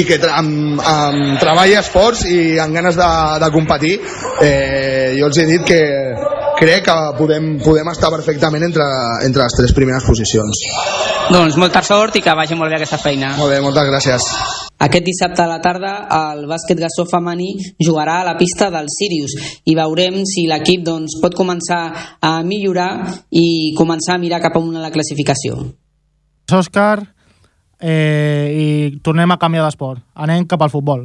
[0.00, 3.10] i que tra amb, amb treball i esforç i amb ganes de,
[3.44, 3.96] de competir
[4.42, 5.80] eh, jo els he dit que
[6.60, 8.88] crec que podem, podem estar perfectament entre,
[9.26, 10.64] entre les tres primeres posicions.
[11.30, 13.36] Doncs molta sort i que vagi molt bé aquesta feina.
[13.40, 14.28] Molt bé, moltes gràcies.
[14.80, 17.50] Aquest dissabte a la tarda el bàsquet gassó femení
[17.84, 19.36] jugarà a la pista del Sirius
[19.68, 21.82] i veurem si l'equip doncs, pot començar
[22.24, 22.90] a millorar
[23.30, 25.60] i començar a mirar cap amunt a la classificació.
[26.50, 27.04] Òscar,
[27.78, 30.02] eh, i tornem a canviar d'esport.
[30.14, 31.04] Anem cap al futbol.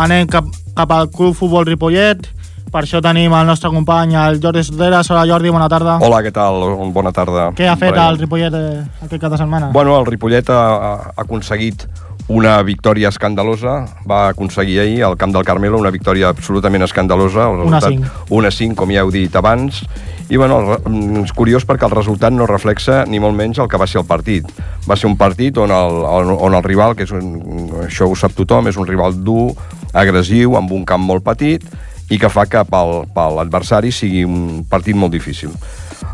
[0.00, 2.28] Anem cap, cap al Club Futbol Ripollet.
[2.70, 5.08] Per això tenim el nostre company, el Jordi Soteras.
[5.10, 5.96] Hola Jordi, bona tarda.
[6.06, 6.62] Hola, què tal?
[6.94, 7.48] Bona tarda.
[7.58, 8.12] Què ha fet Brian.
[8.12, 9.72] el Ripollet eh, aquest cap de setmana?
[9.74, 10.60] Bueno, el Ripollet ha,
[11.00, 11.88] ha aconseguit
[12.30, 13.80] una victòria escandalosa.
[14.06, 17.48] Va aconseguir ahir al Camp del Carmelo una victòria absolutament escandalosa.
[17.50, 19.82] El Una resultat, Una 5, com ja heu dit abans.
[20.30, 23.80] I bueno, mm, és curiós perquè el resultat no reflexa ni molt menys el que
[23.82, 24.46] va ser el partit.
[24.86, 26.04] Va ser un partit on el,
[26.38, 29.50] on el rival, que és un, això ho sap tothom, és un rival dur,
[29.92, 31.64] agressiu, amb un camp molt petit,
[32.10, 35.54] i que fa que pel, per l'adversari sigui un partit molt difícil.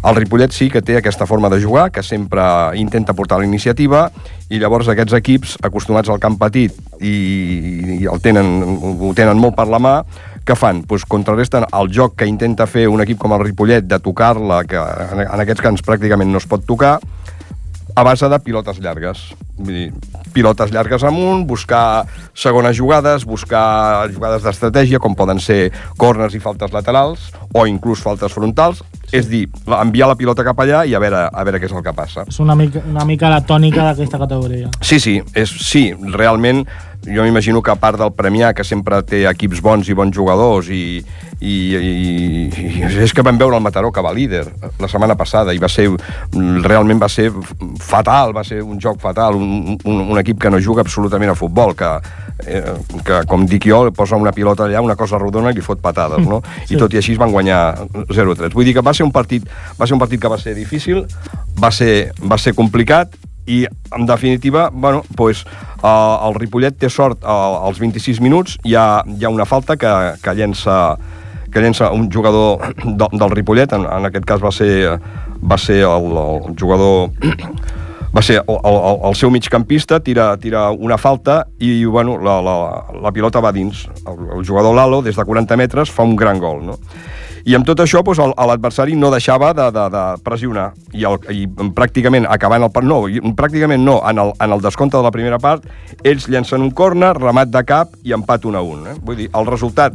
[0.06, 2.42] El Ripollet sí que té aquesta forma de jugar, que sempre
[2.78, 4.06] intenta portar la iniciativa,
[4.50, 7.14] i llavors aquests equips, acostumats al camp petit i,
[7.96, 8.52] i el tenen,
[9.00, 9.96] ho tenen molt per la mà,
[10.46, 10.84] què fan?
[10.86, 14.78] Pues contrarresten el joc que intenta fer un equip com el Ripollet de tocar-la, que
[14.78, 17.00] en aquests camps pràcticament no es pot tocar,
[17.96, 19.32] a base de pilotes llargues.
[19.56, 19.86] Vull dir,
[20.36, 22.04] pilotes llargues amunt, buscar
[22.36, 28.36] segones jugades, buscar jugades d'estratègia, com poden ser corners i faltes laterals, o inclús faltes
[28.36, 28.82] frontals,
[29.16, 31.84] és dir, enviar la pilota cap allà i a veure, a veure què és el
[31.86, 32.26] que passa.
[32.28, 34.68] És una mica, una mica la tònica d'aquesta categoria.
[34.84, 36.66] Sí, sí, és, sí, realment
[37.06, 40.68] jo m'imagino que a part del Premià, que sempre té equips bons i bons jugadors
[40.68, 41.00] i,
[41.40, 41.90] i, i,
[42.48, 44.44] i és que vam veure el Mataró que va líder
[44.80, 45.88] la setmana passada i va ser
[46.64, 47.28] realment va ser
[47.82, 51.36] fatal, va ser un joc fatal un, un, un equip que no juga absolutament a
[51.36, 51.90] futbol que,
[52.46, 52.62] eh,
[53.04, 56.24] que com dic jo posa una pilota allà, una cosa rodona i li fot patades,
[56.24, 56.40] no?
[56.64, 56.74] Sí.
[56.74, 57.60] I tot i així es van guanyar
[58.08, 58.54] 0-3.
[58.54, 59.44] Vull dir que va ser un partit
[59.78, 61.04] va ser un partit que va ser difícil,
[61.62, 63.12] va ser, va ser complicat
[63.46, 65.44] i en definitiva, bueno, pues,
[65.82, 69.76] uh, el Ripollet té sort uh, als 26 minuts, hi ha, hi ha una falta
[69.78, 70.96] que, que llença
[71.52, 74.98] que llença un jugador de, del Ripollet, en, en aquest cas va ser,
[75.42, 77.10] va ser el, el jugador
[78.16, 78.78] va ser el, el,
[79.10, 82.56] el seu migcampista, tira, tira una falta i bueno, la, la,
[83.02, 83.86] la pilota va dins.
[84.06, 86.64] El, el jugador Lalo, des de 40 metres, fa un gran gol.
[86.64, 86.78] No?
[87.46, 90.72] I amb tot això, doncs, l'adversari no deixava de, de, de pressionar.
[90.90, 91.44] I, el, I
[91.76, 92.72] pràcticament acabant el.
[92.82, 93.04] No,
[93.38, 94.00] pràcticament no.
[94.10, 95.68] En el, en el descompte de la primera part,
[96.02, 98.88] ells llencen un córner, remat de cap i empat 1 a 1.
[98.90, 98.96] Eh?
[98.98, 99.94] Vull dir, el resultat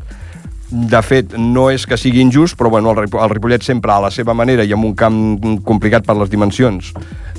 [0.71, 3.99] de fet, no és que sigui injust, però bueno, el, Ripo- el Ripollet sempre a
[3.99, 5.19] la seva manera i amb un camp
[5.67, 6.93] complicat per les dimensions,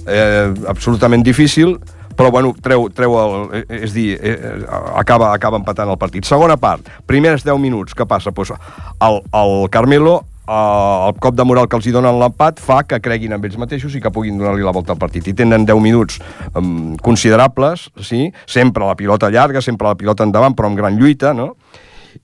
[0.07, 1.79] eh, absolutament difícil,
[2.17, 4.67] però bueno, treu, treu el, eh, és dir, eh, eh,
[5.01, 6.29] acaba, acaba empatant el partit.
[6.29, 8.35] Segona part, primers 10 minuts, què passa?
[8.37, 12.83] Pues, el, el Carmelo eh, el cop de moral que els hi donen l'empat fa
[12.85, 15.33] que creguin en ells mateixos i que puguin donar-li la volta al partit.
[15.33, 16.21] I tenen 10 minuts
[16.53, 18.27] um, considerables, sí?
[18.47, 21.55] sempre la pilota llarga, sempre la pilota endavant, però amb gran lluita, no?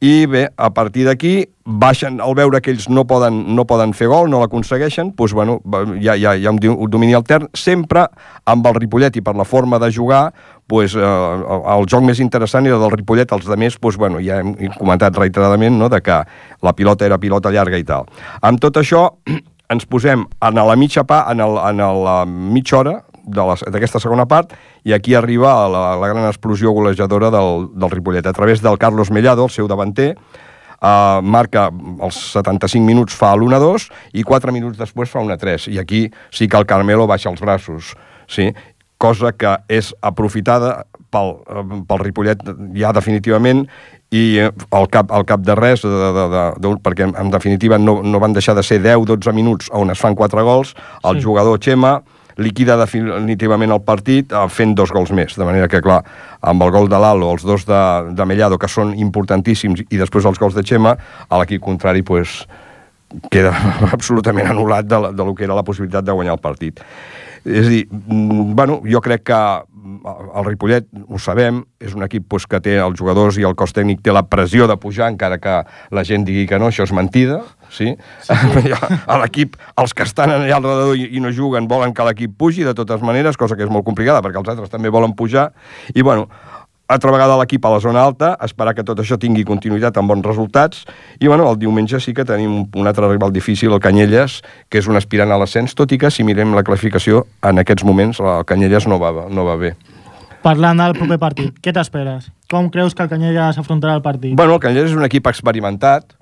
[0.01, 4.07] I bé, a partir d'aquí baixen, al veure que ells no poden, no poden fer
[4.09, 8.07] gol, no l'aconsegueixen, doncs, bueno, ha, hi ha un domini altern, sempre
[8.47, 10.29] amb el Ripollet i per la forma de jugar,
[10.71, 14.39] doncs, eh, el joc més interessant era del Ripollet, els de més, doncs, bueno, ja
[14.39, 16.23] hem comentat reiteradament no, de que
[16.63, 18.07] la pilota era pilota llarga i tal.
[18.41, 19.09] Amb tot això,
[19.75, 24.53] ens posem en la mitja pa, en, el, en la mitja hora d'aquesta segona part
[24.85, 29.11] i aquí arriba la, la gran explosió golejadora del, del Ripollet a través del Carlos
[29.11, 30.15] Mellado, el seu davanter
[30.79, 31.73] Uh, marca
[32.07, 36.55] els 75 minuts fa l'1-2 i 4 minuts després fa 1-3 i aquí sí que
[36.57, 37.97] el Carmelo baixa els braços
[38.31, 38.53] sí?
[38.97, 42.45] cosa que és aprofitada pel, eh, pel Ripollet
[42.79, 43.65] ja definitivament
[44.15, 47.75] i eh, al cap, al cap de res, de, de, de, de, perquè en definitiva
[47.83, 51.27] no, no van deixar de ser 10-12 minuts on es fan 4 gols, el Sí.
[51.27, 51.97] jugador Xema
[52.39, 56.01] liquida definitivament el partit eh, fent dos gols més, de manera que, clar,
[56.41, 57.83] amb el gol de Lalo, els dos de,
[58.15, 60.97] de Mellado, que són importantíssims, i després els gols de Xema,
[61.29, 62.43] a l'equip contrari, pues,
[63.33, 63.55] queda
[63.97, 66.83] absolutament anul·lat de, de lo que era la possibilitat de guanyar el partit.
[67.45, 72.05] És a dir, mm, bueno, jo crec que mm, el Ripollet, ho sabem, és un
[72.07, 75.11] equip pues, que té els jugadors i el cos tècnic té la pressió de pujar,
[75.13, 75.63] encara que
[75.95, 77.95] la gent digui que no, això és mentida, sí?
[78.23, 78.73] sí, sí.
[79.13, 82.37] a l'equip, els que estan allà al redador i, i no juguen volen que l'equip
[82.39, 85.51] pugi de totes maneres, cosa que és molt complicada perquè els altres també volen pujar,
[85.95, 86.29] i bueno,
[86.89, 90.25] altra vegada l'equip a la zona alta, esperar que tot això tingui continuïtat amb bons
[90.25, 90.87] resultats,
[91.21, 94.41] i bueno, el diumenge sí que tenim un altre rival difícil, el Canyelles,
[94.73, 97.85] que és un aspirant a l'ascens, tot i que si mirem la classificació, en aquests
[97.85, 99.75] moments el Canyelles no va, no va bé.
[100.41, 102.31] Parlant del proper partit, què t'esperes?
[102.49, 104.33] Com creus que el Canyelles afrontarà el partit?
[104.39, 106.17] Bueno, el Canyelles és un equip experimentat,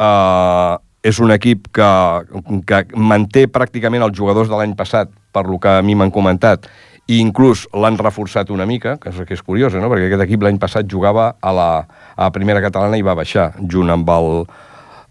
[0.00, 1.88] eh, és un equip que,
[2.66, 6.66] que manté pràcticament els jugadors de l'any passat, per lo que a mi m'han comentat,
[7.06, 9.90] i inclús l'han reforçat una mica, que és, que és curiós, no?
[9.92, 11.68] perquè aquest equip l'any passat jugava a la,
[12.16, 14.32] a la primera catalana i va baixar, junt amb el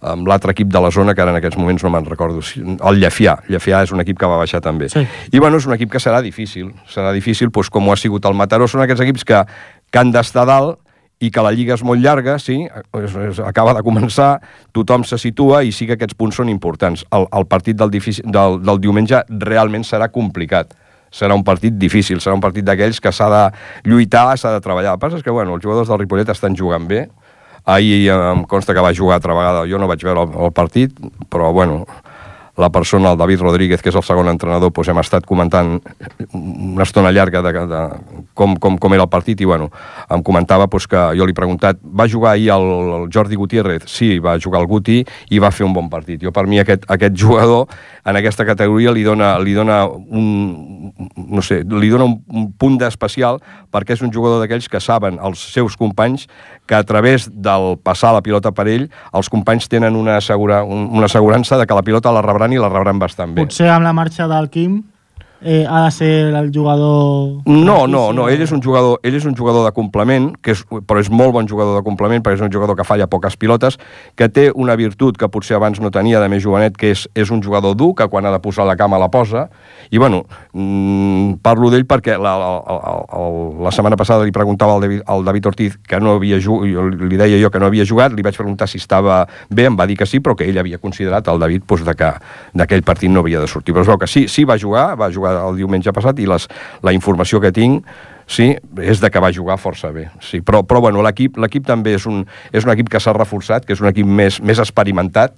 [0.06, 2.44] amb l'altre equip de la zona, que ara en aquests moments no me'n recordo.
[2.62, 3.40] El Llefià.
[3.50, 4.90] Llefià és un equip que va baixar també.
[4.92, 5.02] Sí.
[5.34, 6.68] I bueno, és un equip que serà difícil.
[6.92, 8.68] Serà difícil, doncs, com ho ha sigut el Mataró.
[8.70, 9.42] Són aquests equips que,
[9.90, 10.78] que han d'estar dalt
[11.24, 14.40] i que la lliga és molt llarga, sí, és, és, acaba de començar,
[14.76, 17.06] tothom se situa i sí que aquests punts són importants.
[17.16, 20.76] El, el partit del, del, del diumenge realment serà complicat
[21.16, 23.44] serà un partit difícil, serà un partit d'aquells que s'ha de
[23.88, 24.96] lluitar, s'ha de treballar.
[24.96, 27.06] El que passa és que bueno, els jugadors del Ripollet estan jugant bé,
[27.64, 30.92] ahir em consta que va jugar altra vegada, jo no vaig veure el, el partit,
[31.32, 31.86] però bueno,
[32.58, 35.76] la persona, el David Rodríguez, que és el segon entrenador, doncs hem estat comentant
[36.34, 37.82] una estona llarga de, de
[38.34, 39.70] com, com, com era el partit i bueno,
[40.12, 42.68] em comentava doncs, que jo li he preguntat, va jugar ahir el,
[43.00, 43.90] el Jordi Gutiérrez?
[43.92, 46.22] Sí, va jugar el Guti i va fer un bon partit.
[46.24, 47.68] Jo per mi aquest, aquest jugador
[48.06, 52.80] en aquesta categoria li dona, li dona un, no sé, li dona un, un punt
[52.80, 53.42] d'especial
[53.74, 56.30] perquè és un jugador d'aquells que saben els seus companys
[56.66, 61.06] que a través del passar la pilota per ell, els companys tenen una, assegura, una
[61.10, 63.44] assegurança de que la pilota la rebran i la rebran bastant bé.
[63.44, 64.84] Potser amb la marxa del Quim
[65.46, 67.44] eh, ha de ser el jugador...
[67.46, 70.64] No, no, no, ell és un jugador, ell és un jugador de complement, que és,
[70.66, 73.78] però és molt bon jugador de complement, perquè és un jugador que falla poques pilotes,
[74.18, 77.32] que té una virtut que potser abans no tenia de més jovenet, que és, és
[77.32, 79.46] un jugador dur, que quan ha de posar la cama la posa,
[79.94, 82.96] i bueno, mmm, parlo d'ell perquè la, la, la,
[83.68, 87.22] la setmana passada li preguntava al David, al David Ortiz que no havia jugat, li
[87.22, 90.00] deia jo que no havia jugat, li vaig preguntar si estava bé, em va dir
[90.00, 92.12] que sí, però que ell havia considerat el David doncs, de que
[92.58, 93.76] d'aquell partit no havia de sortir.
[93.76, 96.48] Però es veu que sí, sí va jugar, va jugar el diumenge passat i les,
[96.84, 97.86] la informació que tinc
[98.28, 100.08] sí, és de que va jugar força bé.
[100.24, 103.76] Sí, però, però bueno, l'equip també és un, és un equip que s'ha reforçat, que
[103.78, 105.38] és un equip més, més experimentat,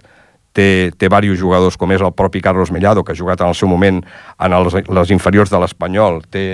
[0.58, 3.58] té, té diversos jugadors, com és el propi Carlos Mellado, que ha jugat en el
[3.58, 6.46] seu moment en els, les inferiors de l'Espanyol, té,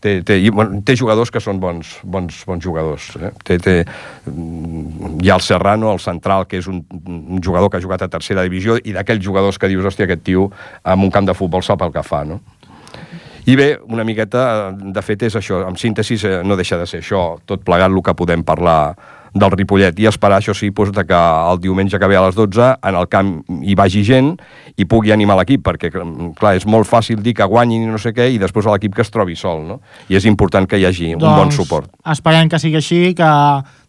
[0.00, 3.10] té, té, i, bueno, té jugadors que són bons, bons, bons jugadors.
[3.20, 3.32] Eh?
[3.44, 3.76] Té, té,
[4.30, 8.06] mm, hi ha el Serrano, el central, que és un, un jugador que ha jugat
[8.06, 10.50] a tercera divisió, i d'aquells jugadors que dius, hòstia, aquest tio
[10.84, 12.40] en un camp de futbol sap el que fa, no?
[13.46, 15.66] I bé, una miqueta, de fet, és això.
[15.68, 18.94] En síntesi, eh, no deixa de ser això, tot plegat el que podem parlar
[19.34, 21.18] del Ripollet i esperar, això sí, doncs, que
[21.50, 24.30] el diumenge que ve a les 12 en el camp hi vagi gent
[24.78, 25.90] i pugui animar l'equip, perquè,
[26.38, 29.02] clar, és molt fàcil dir que guanyin i no sé què i després l'equip que
[29.02, 29.80] es trobi sol, no?
[30.08, 31.90] I és important que hi hagi doncs, un bon doncs, suport.
[32.06, 33.32] esperem que sigui així, que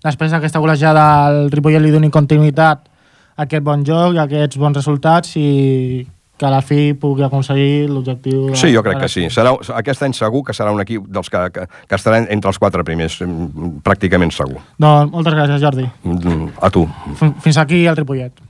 [0.04, 2.89] després d'aquesta golejada el Ripollet li doni continuïtat
[3.38, 7.24] a aquest bon joc i a aquests bons resultats i que a la fi pugui
[7.24, 8.50] aconseguir l'objectiu...
[8.60, 9.28] Sí, jo crec que sí.
[9.32, 12.60] Serà, aquest any segur que serà un equip dels que, que, que estaran entre els
[12.62, 13.21] quatre primers,
[13.86, 14.60] pràcticament segur.
[14.82, 15.88] Doncs moltes gràcies, Jordi.
[16.04, 16.84] Mm, a tu.
[17.45, 18.45] Fins aquí el Ripollet.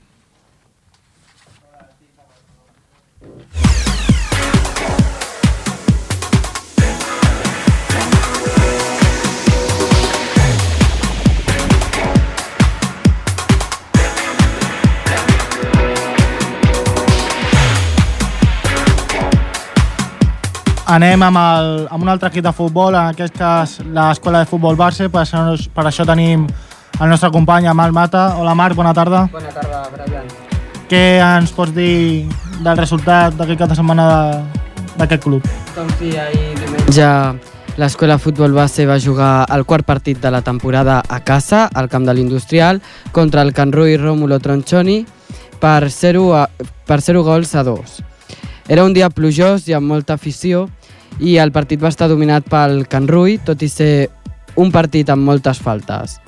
[20.86, 24.76] Anem amb, el, amb un altre equip de futbol, en aquest cas l'escola de futbol
[24.78, 25.40] Barça, per això,
[25.74, 28.36] per això tenim el nostre company Amal Mata.
[28.38, 29.24] Hola Marc, bona tarda.
[29.32, 30.30] Bona tarda, Brian.
[30.86, 32.28] Què ens pots dir
[32.62, 34.06] del resultat d'aquest cap de setmana
[34.94, 35.50] d'aquest club?
[35.74, 37.10] Doncs sí, ahir diumenge
[37.76, 42.06] l'escola futbol base va jugar el quart partit de la temporada a casa, al camp
[42.06, 42.80] de l'Industrial,
[43.12, 45.02] contra el Can Rui Rómulo Tronchoni
[45.60, 46.46] per 0, a,
[46.86, 48.04] per 0 gols a 2.
[48.68, 50.66] Era un dia plujós i amb molta afició
[51.22, 54.08] i el partit va estar dominat pel Can Rui, tot i ser
[54.58, 56.18] un partit amb moltes faltes.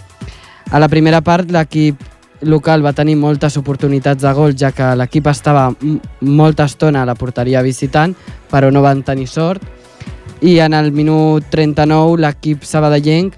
[0.71, 1.99] A la primera part l'equip
[2.47, 5.73] local va tenir moltes oportunitats de gol, ja que l'equip estava
[6.21, 8.15] molta estona a la porteria visitant,
[8.51, 9.65] però no van tenir sort.
[10.41, 13.35] I en el minut 39 l'equip sabadellenc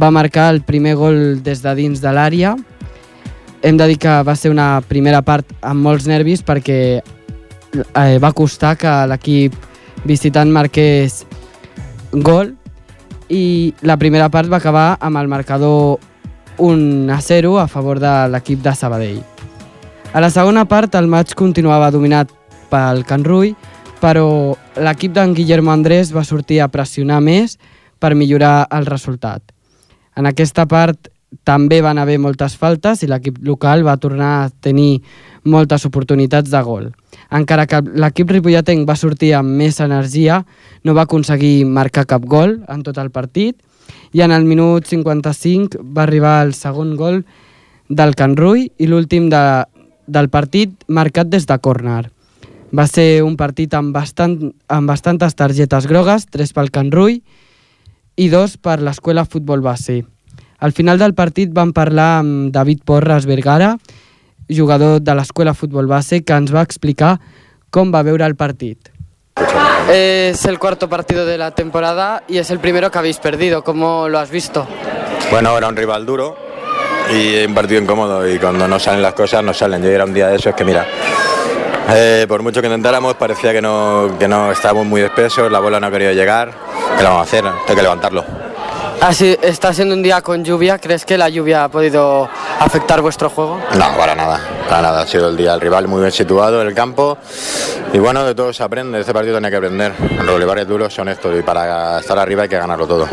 [0.00, 2.56] va marcar el primer gol des de dins de l'àrea.
[3.60, 7.02] Hem de dir que va ser una primera part amb molts nervis perquè
[7.74, 9.54] eh, va costar que l'equip
[10.04, 11.24] visitant marqués
[12.12, 12.54] gol
[13.30, 16.00] i la primera part va acabar amb el marcador
[16.58, 19.20] 1 a 0 a favor de l'equip de Sabadell.
[20.12, 22.32] A la segona part el maig continuava dominat
[22.70, 23.54] pel Can Rui,
[24.00, 27.58] però l'equip d'en Guillermo Andrés va sortir a pressionar més
[28.00, 29.42] per millorar el resultat.
[30.16, 31.10] En aquesta part
[31.46, 35.02] també van haver moltes faltes i l'equip local va tornar a tenir
[35.44, 36.90] moltes oportunitats de gol.
[37.30, 40.40] Encara que l'equip ripolletenc va sortir amb més energia,
[40.82, 43.56] no va aconseguir marcar cap gol en tot el partit
[44.12, 47.22] i en el minut 55 va arribar el segon gol
[47.88, 49.42] del Can Rui i l'últim de,
[50.06, 52.10] del partit marcat des de córner.
[52.70, 54.36] Va ser un partit amb, bastant,
[54.70, 57.20] amb bastantes targetes grogues, tres pel Can Rui
[58.16, 60.02] i dos per l'escola futbol base.
[60.60, 63.76] Al final del partit vam parlar amb David Porras Vergara,
[64.56, 67.18] jugador de l'escola futbol base, que ens va explicar
[67.70, 68.90] com va veure el partit.
[69.90, 73.64] Es el cuarto partido de la temporada y es el primero que habéis perdido.
[73.64, 74.66] ¿Cómo lo has visto?
[75.30, 76.36] Bueno, era un rival duro
[77.12, 79.82] y un partido incómodo y cuando no salen las cosas no salen.
[79.82, 80.86] Yo era un día de esos que mira,
[81.90, 85.80] eh, por mucho que intentáramos parecía que no, que no estábamos muy espesos, la bola
[85.80, 86.52] no ha querido llegar.
[86.96, 87.44] ¿Qué le vamos a hacer?
[87.46, 88.24] Hay que levantarlo.
[89.00, 90.78] Así, está siendo un día con lluvia.
[90.78, 92.28] ¿Crees que la lluvia ha podido
[92.58, 93.58] afectar vuestro juego?
[93.74, 95.00] No, para nada, para nada.
[95.02, 97.16] Ha sido el día del rival muy bien situado en el campo
[97.94, 99.00] y bueno, de todo se aprende.
[99.00, 99.94] Este partido tenía que aprender.
[100.22, 103.08] Los rivales duros son estos y para estar arriba hay que ganarlo todo.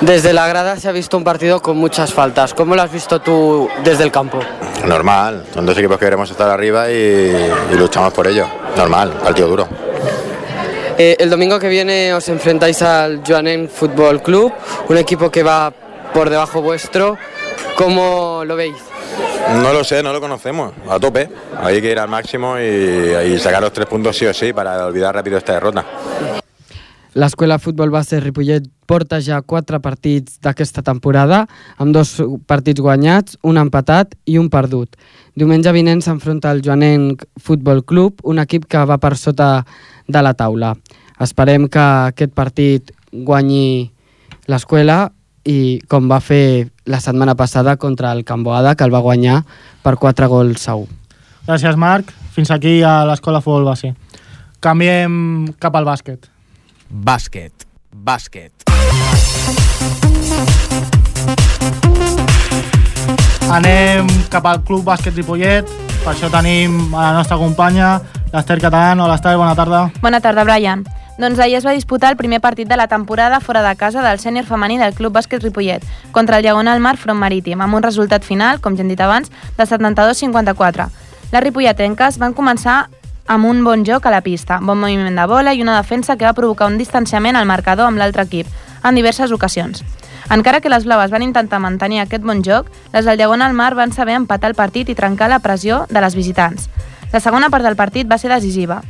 [0.00, 2.54] Desde la grada se ha visto un partido con muchas faltas.
[2.54, 4.40] ¿Cómo lo has visto tú desde el campo?
[4.86, 8.46] Normal, son dos equipos que queremos estar arriba y, y luchamos por ello.
[8.74, 9.68] Normal, partido duro.
[11.02, 14.52] Eh, el domingo que viene os enfrentáis al Joanen Fútbol Club,
[14.86, 15.72] un equipo que va
[16.12, 17.16] por debajo vuestro.
[17.74, 18.76] ¿Cómo lo veis?
[19.62, 20.74] No lo sé, no lo conocemos.
[20.90, 21.30] A tope.
[21.56, 24.84] Hay que ir al máximo y, y sacar los tres puntos sí o sí para
[24.84, 25.86] olvidar rápido esta derrota.
[27.14, 31.46] L'escola futbol base Ripollet porta ja quatre partits d'aquesta temporada,
[31.80, 32.12] amb dos
[32.46, 34.94] partits guanyats, un empatat i un perdut.
[35.34, 39.64] Diumenge vinent s'enfronta al Joanenc Futbol Club, un equip que va per sota
[40.06, 40.74] de la taula.
[41.20, 43.90] Esperem que aquest partit guanyi
[44.48, 45.10] l'escola
[45.44, 49.42] i com va fer la setmana passada contra el Camboada, que el va guanyar
[49.84, 50.86] per 4 gols a 1.
[51.44, 52.08] Gràcies, Marc.
[52.32, 53.92] Fins aquí a l'Escola Futbol Base.
[54.64, 56.30] Canviem cap al bàsquet.
[56.88, 57.66] Bàsquet.
[57.92, 58.64] Bàsquet.
[63.50, 65.68] Anem cap al Club Bàsquet Ripollet.
[66.00, 67.98] Per això tenim a la nostra companya,
[68.32, 69.04] l'Ester Catalán.
[69.04, 69.82] Hola,Ester, bona tarda.
[70.00, 70.86] Bona tarda, Brian.
[71.20, 74.18] Doncs ahir es va disputar el primer partit de la temporada fora de casa del
[74.18, 78.24] sènior femení del Club Bàsquet Ripollet contra el Diagonal Mar Front Marítim, amb un resultat
[78.24, 80.86] final, com ja hem dit abans, de 72-54.
[81.34, 82.86] Les ripolletenques van començar
[83.26, 86.24] amb un bon joc a la pista, bon moviment de bola i una defensa que
[86.24, 88.48] va provocar un distanciament al marcador amb l'altre equip,
[88.82, 89.84] en diverses ocasions.
[90.30, 93.92] Encara que les blaves van intentar mantenir aquest bon joc, les del Diagonal Mar van
[93.92, 96.70] saber empatar el partit i trencar la pressió de les visitants.
[97.12, 98.80] La segona part del partit va ser decisiva.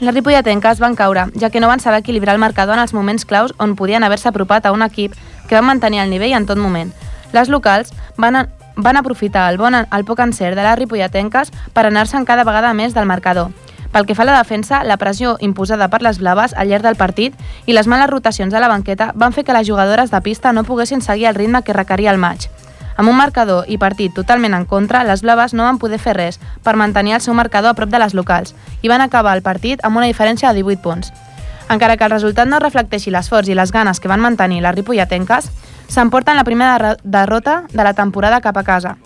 [0.00, 3.24] Les ripolletenques van caure, ja que no van saber equilibrar el marcador en els moments
[3.24, 5.14] claus on podien haver-se apropat a un equip
[5.48, 6.92] que va mantenir el nivell en tot moment.
[7.32, 12.24] Les locals van, van aprofitar el, bon, el poc encert de les ripolletenques per anar-se'n
[12.24, 13.52] cada vegada més del marcador.
[13.92, 16.96] Pel que fa a la defensa, la pressió imposada per les blaves al llarg del
[16.96, 17.36] partit
[17.68, 20.64] i les males rotacions a la banqueta van fer que les jugadores de pista no
[20.64, 22.48] poguessin seguir el ritme que requeria el maig.
[22.96, 26.40] Amb un marcador i partit totalment en contra, les blaves no van poder fer res
[26.62, 29.80] per mantenir el seu marcador a prop de les locals i van acabar el partit
[29.82, 31.12] amb una diferència de 18 punts.
[31.70, 35.48] Encara que el resultat no reflecteixi l'esforç i les ganes que van mantenir les ripolletenques,
[35.88, 38.96] s'emporten la primera derrota de la temporada cap a casa.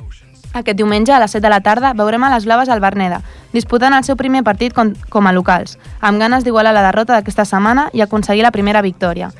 [0.56, 3.20] Aquest diumenge, a les 7 de la tarda, veurem a les blaves al Berneda,
[3.52, 7.90] disputant el seu primer partit com a locals, amb ganes d'igualar la derrota d'aquesta setmana
[7.92, 9.30] i aconseguir la primera victòria.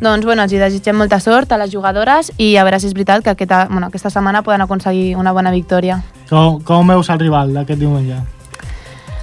[0.00, 2.94] Doncs bueno, els hi desitgem molta sort a les jugadores i a veure si és
[2.96, 6.00] veritat que aquesta, bueno, aquesta setmana poden aconseguir una bona victòria.
[6.30, 8.20] Com, com veus el rival d'aquest diumenge?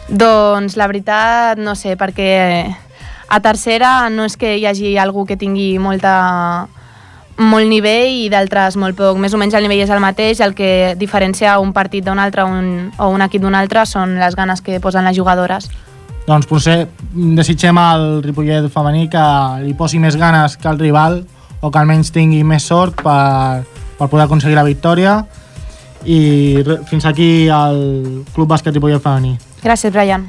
[0.08, 2.30] Doncs la veritat, no sé, perquè
[3.28, 6.68] a tercera no és que hi hagi algú que tingui molta,
[7.38, 9.18] molt nivell i d'altres molt poc.
[9.18, 12.46] Més o menys el nivell és el mateix, el que diferencia un partit d'un altre
[12.46, 15.72] un, o un equip d'un altre són les ganes que posen les jugadores.
[16.28, 19.26] Doncs potser desitgem al Ripollet femení que
[19.64, 21.22] li posi més ganes que el rival
[21.62, 23.64] o que almenys tingui més sort per,
[23.96, 25.22] per poder aconseguir la victòria
[26.04, 26.20] i
[26.90, 27.80] fins aquí el
[28.36, 29.38] Club Bàsquet Ripollet femení.
[29.64, 30.28] Gràcies, Brian.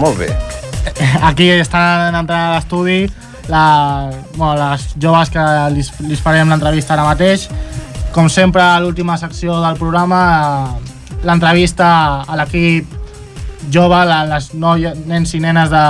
[0.00, 0.30] Molt bé.
[1.28, 3.04] Aquí estan entrant a l'estudi
[3.50, 5.42] la, bueno, les joves que
[5.74, 7.48] li, li farem l'entrevista ara mateix.
[8.14, 10.22] Com sempre, a l'última secció del programa,
[10.80, 11.90] eh, l'entrevista
[12.26, 12.96] a l'equip
[13.70, 15.84] jove, la, les noies, nens i nenes de,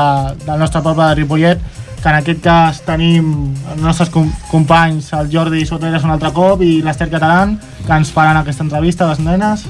[0.45, 1.63] del nostre poble de Ripollet,
[2.01, 6.65] que en aquest cas tenim els nostres com, companys, el Jordi Soteres un altre cop
[6.65, 9.69] i l'Ester Catalán, que ens faran aquesta entrevista, les nenes.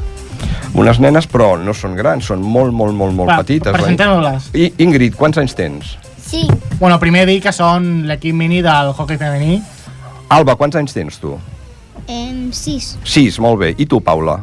[0.74, 3.72] Unes nenes, però no són grans, són molt, molt, molt, molt Va, petites.
[3.74, 4.50] presentem-les.
[4.54, 5.96] I, Ingrid, quants anys tens?
[6.24, 6.44] Sí.
[6.78, 9.58] Bueno, primer dir que són l'equip mini del hockey femení.
[10.30, 11.34] Alba, quants anys tens tu?
[12.06, 12.96] Em, sis.
[13.04, 13.74] Sis, molt bé.
[13.78, 14.38] I tu, Paula?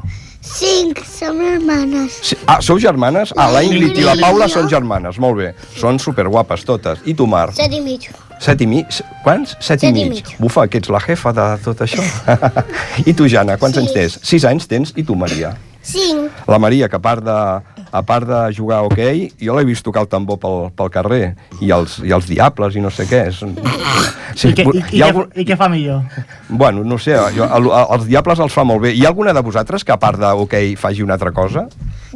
[0.47, 2.19] Cinc, som hermanes.
[2.23, 2.35] Sí.
[2.47, 3.33] Ah, sou germanes?
[3.35, 5.53] Ah, la Ingrid i la Paula són germanes, molt bé.
[5.79, 6.99] Són superguapes totes.
[7.07, 7.49] I tu, Mar?
[7.55, 8.07] Set i mig.
[8.43, 8.99] Set i mig?
[9.25, 9.55] Quants?
[9.59, 10.21] Set, Set i i mig.
[10.27, 10.35] mig.
[10.39, 12.03] Bufa, que ets la jefa de tot això.
[13.09, 14.19] I tu, Jana, quants anys tens?
[14.23, 14.93] Sis anys tens?
[14.95, 15.55] I tu, Maria?
[15.87, 16.47] Cinc.
[16.51, 17.37] La Maria, que a part de,
[17.91, 21.35] a part de jugar a hoquei, jo l'he vist tocar el tambor pel, pel carrer,
[21.61, 23.27] i els, i els diables i no sé què.
[23.31, 23.43] És...
[24.43, 25.29] I, què, i, i, hi ha què, algun...
[25.33, 26.03] I què fa millor?
[26.49, 28.93] Bueno, no sé, jo, el, els diables els fa molt bé.
[28.93, 31.67] Hi ha alguna de vosaltres que a part de hoquei faci una altra cosa?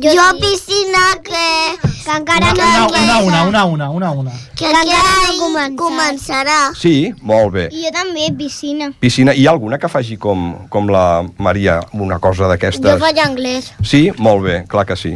[0.02, 1.48] Jo, jo piscina que,
[1.84, 4.32] que encara no Una, una, una, una, una, una, una.
[4.56, 6.60] Que, que encara no començarà.
[6.78, 7.66] Sí, molt bé.
[7.74, 8.92] I jo també, piscina.
[9.02, 13.02] Piscina, hi ha alguna que faci com, com la Maria, una cosa Jo d'aquestes?
[13.02, 13.72] faig anglès.
[13.84, 14.04] Sí?
[14.18, 15.16] Molt bé, clar que sí.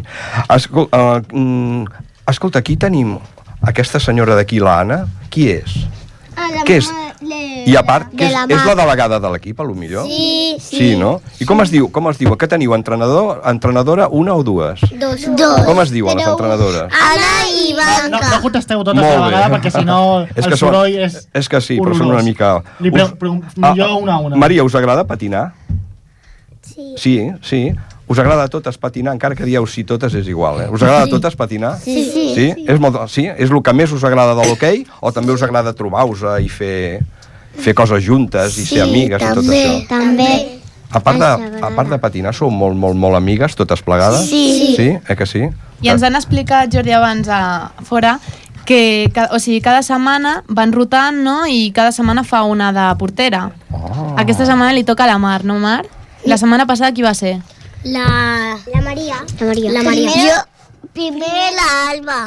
[0.50, 1.86] Escol uh, mm,
[2.30, 3.18] escolta, aquí tenim
[3.66, 5.06] aquesta senyora d'aquí, l'Anna.
[5.34, 5.74] Qui és?
[6.36, 6.92] Ah, la Què és?
[7.66, 10.04] I a part, que és, la és la delegada de l'equip, a lo millor?
[10.06, 10.78] Sí, sí.
[10.78, 11.16] Sí, no?
[11.42, 11.88] I com es diu?
[11.90, 12.36] Com es diu?
[12.38, 14.84] Que teniu entrenador, entrenadora, una o dues?
[15.00, 15.24] Dos.
[15.40, 15.64] Dos.
[15.66, 16.92] Com es diuen les entrenadores?
[16.94, 17.80] Anna i No,
[18.12, 18.30] Blanca.
[18.36, 19.56] no contesteu totes Molt a la vegada bé.
[19.56, 19.98] perquè si no
[20.36, 21.16] És el que soroll és...
[21.34, 22.28] És que sí, però són una horrorós.
[22.28, 22.52] mica...
[22.80, 24.36] Li pre Us- pre millor una a una.
[24.38, 25.54] Maria, us agrada patinar?
[26.62, 26.94] Sí.
[26.98, 27.62] Sí, sí.
[28.08, 30.68] Us agrada a totes patinar, encara que dieu sí, totes és igual, eh?
[30.70, 31.12] Us agrada a Sí.
[31.12, 31.78] totes patinar?
[31.82, 32.26] Sí, sí.
[32.36, 32.66] Sí?
[32.68, 33.26] És, molt, sí?
[33.26, 37.00] és el que més us agrada de l'hoquei o també us agrada trobar-vos i fer,
[37.58, 39.88] fer coses juntes i ser amigues i tot això?
[39.90, 40.60] també.
[40.92, 44.30] A part, de, a part de patinar, sou molt, molt, molt amigues, totes plegades?
[44.30, 44.76] Sí.
[44.78, 44.98] Sí?
[45.10, 45.50] Eh que sí?
[45.82, 48.20] I ens han explicat, Jordi, abans a fora,
[48.66, 53.52] que o sigui, cada setmana van rotant, no?, i cada setmana fa una de portera.
[53.74, 54.14] Oh.
[54.18, 55.86] Aquesta setmana li toca a la Mar, no, Mar?
[56.26, 57.42] La setmana passada qui va ser?
[57.86, 58.58] La...
[58.74, 59.22] La Maria.
[59.40, 59.72] La Maria.
[59.72, 60.10] La Maria.
[60.10, 62.18] Jo, primer l'Alba.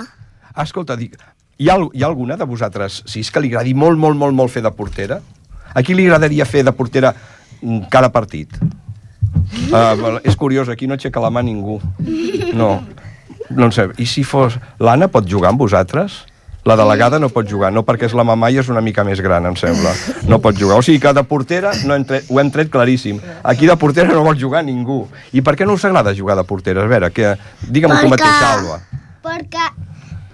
[0.63, 1.17] Escolta, dic,
[1.59, 4.37] hi ha, hi ha alguna de vosaltres, si és que li agradi molt, molt, molt,
[4.39, 5.19] molt fer de portera?
[5.75, 8.55] A qui li agradaria fer de portera mm, cada partit?
[9.69, 11.81] Uh, és curiós, aquí no aixeca la mà ningú.
[12.55, 12.71] No.
[13.51, 13.89] No en sé.
[13.99, 14.61] I si fos...
[14.79, 16.23] L'Anna pot jugar amb vosaltres?
[16.69, 19.23] La delegada no pot jugar, no perquè és la mamà i és una mica més
[19.25, 19.95] gran, em sembla.
[20.29, 20.77] No pot jugar.
[20.77, 23.21] O sigui que de portera no hem tret, ho hem tret claríssim.
[23.43, 25.07] Aquí de portera no vol jugar ningú.
[25.33, 26.85] I per què no us agrada jugar de portera?
[26.85, 27.33] A veure, que...
[27.65, 28.81] digue'm tu Perquè- mateixa, Alba.
[29.23, 29.65] Porque,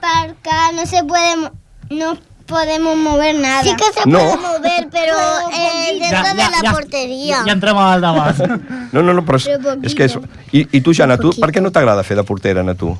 [0.00, 1.50] porque no se puede,
[1.90, 3.62] no podemos mover nada.
[3.62, 4.18] Sí que se No.
[4.18, 5.14] puede mover, pero
[5.54, 7.44] eh, dentro de la portería.
[7.46, 8.36] Ja entrem al debat.
[8.94, 10.18] No, no, no, però és, Però és que és...
[10.52, 12.92] I, I tu, Jana, tu, per què no t'agrada fer de portera, a tu?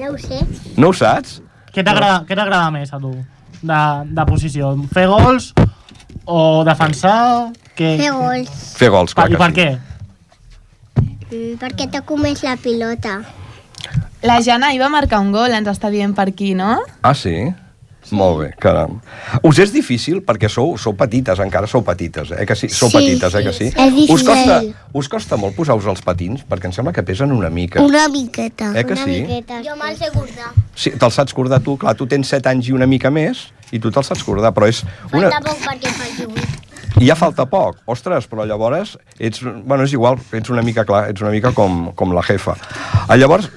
[0.00, 0.38] No ho sé.
[0.76, 1.42] No ho saps?
[1.78, 3.12] Què t'agrada més a tu?
[3.58, 3.80] De,
[4.14, 4.72] de posició?
[4.94, 5.52] Fer gols
[6.28, 7.52] o defensar?
[7.78, 7.94] Que...
[8.00, 8.64] Fer gols.
[8.78, 9.56] Fer gols, clar I que per sí.
[9.60, 9.68] què?
[11.28, 13.20] Mm, perquè toco més la pilota.
[14.26, 16.80] La Jana hi va marcar un gol, ens està dient per aquí, no?
[17.06, 17.36] Ah, sí?
[18.10, 18.94] Molt bé, caram.
[19.44, 22.70] Us és difícil, perquè sou, sou petites, encara sou petites, eh que sí?
[22.72, 23.66] Sou Sí, petites, eh que sí?
[23.70, 24.06] sí.
[24.08, 24.62] Us costa,
[24.96, 26.40] us costa molt posar-vos els patins?
[26.48, 27.82] Perquè em sembla que pesen una mica.
[27.84, 28.70] Una miqueta.
[28.74, 29.18] Eh que una sí?
[29.26, 29.60] miqueta.
[29.66, 30.54] Jo me'l sé cordar.
[30.74, 33.78] Sí, te'l saps cordar tu, clar, tu tens 7 anys i una mica més, i
[33.78, 34.80] tu te'l saps cordar, però és
[35.12, 35.28] una...
[35.28, 37.02] Falta poc perquè faci 8.
[37.04, 41.10] I ja falta poc, ostres, però llavors ets, bueno, és igual, ets una mica clar,
[41.12, 42.56] ets una mica com, com la jefa.
[43.06, 43.50] Ah, llavors,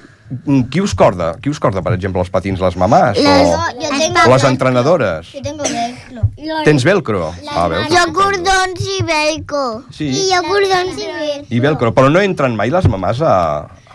[0.70, 1.34] qui us corda?
[1.42, 3.18] Qui us corda, per exemple, els patins, les mamàs?
[3.18, 4.48] Les- o, jo tengo les velcro.
[4.48, 5.32] entrenadores?
[5.34, 6.22] Jo tengo velcro.
[6.64, 7.34] Tens velcro?
[7.50, 7.88] Ah, veus?
[7.92, 9.66] Jo cordons i velcro.
[9.90, 10.08] Sí.
[10.08, 11.46] I jo cordons i velcro.
[11.50, 13.34] I velcro, però no entren mai les mamàs a,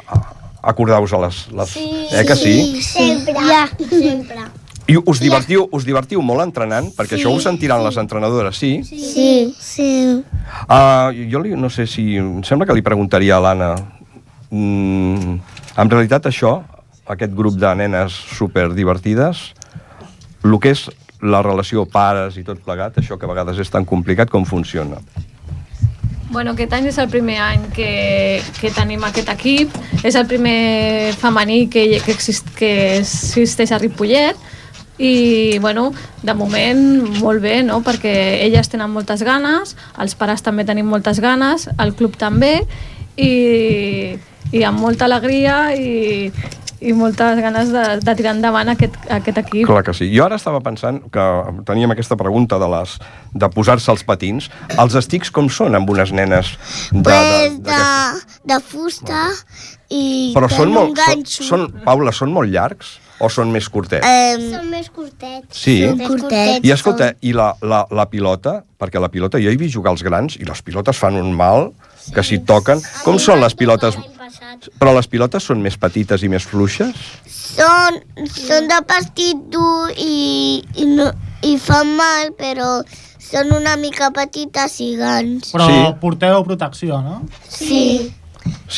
[0.08, 0.22] a,
[0.62, 1.42] a cordar-vos a les...
[1.52, 1.76] les...
[2.14, 2.82] eh que sí?
[2.86, 3.34] Sempre.
[3.48, 4.46] Ja, sempre.
[4.88, 6.86] I us divertiu, us divertiu molt entrenant?
[6.96, 8.78] Perquè això ho sentiran les entrenadores, sí?
[8.88, 10.24] Sí, sí.
[10.70, 12.14] Uh, jo li, no sé si...
[12.22, 13.74] Em sembla que li preguntaria a l'Anna.
[14.48, 15.42] Mm,
[15.78, 16.60] en realitat això,
[17.08, 19.52] aquest grup de nenes super divertides,
[20.44, 20.88] el que és
[21.22, 25.00] la relació pares i tot plegat, això que a vegades és tan complicat, com funciona?
[26.30, 29.74] Bueno, aquest any és el primer any que, que tenim aquest equip,
[30.04, 34.36] és el primer femení que, que, exist, que existeix a Ripollet
[34.98, 35.92] i, bueno,
[36.26, 36.84] de moment
[37.22, 37.80] molt bé, no?
[37.86, 42.58] perquè elles tenen moltes ganes, els pares també tenim moltes ganes, el club també
[43.16, 44.18] i,
[44.54, 46.32] i amb molta alegria i,
[46.80, 49.66] i moltes ganes de, de tirar endavant aquest, aquest equip.
[49.70, 50.10] Clar que sí.
[50.14, 51.26] Jo ara estava pensant que
[51.68, 52.98] teníem aquesta pregunta de, les,
[53.34, 54.52] de posar-se els patins.
[54.78, 56.54] Els estics com són amb unes nenes
[56.92, 57.02] de...
[57.02, 59.26] Pues de, de, de fusta
[59.90, 60.92] i Però són molt...
[60.92, 61.44] un Són, ganxo.
[61.48, 64.06] són, Paula, són molt llargs o són més curtets?
[64.06, 65.58] Um, són més curtets.
[65.58, 65.80] Sí.
[65.88, 66.62] Són curtets.
[66.68, 70.04] I escolta, i la, la, la pilota, perquè la pilota, jo he vist jugar els
[70.06, 71.72] grans i les pilotes fan un mal
[72.14, 72.84] que si et toquen...
[73.04, 73.98] Com són les pilotes?
[74.80, 76.96] Però les pilotes són més petites i més fluixes?
[77.32, 81.10] Són, són de pastit dur i, i, no,
[81.48, 82.82] i fan mal, però
[83.28, 85.52] són una mica petites i grans.
[85.56, 85.80] Però Sí.
[86.02, 87.22] porteu protecció, no?
[87.50, 87.68] Sí.
[87.68, 88.14] Sí,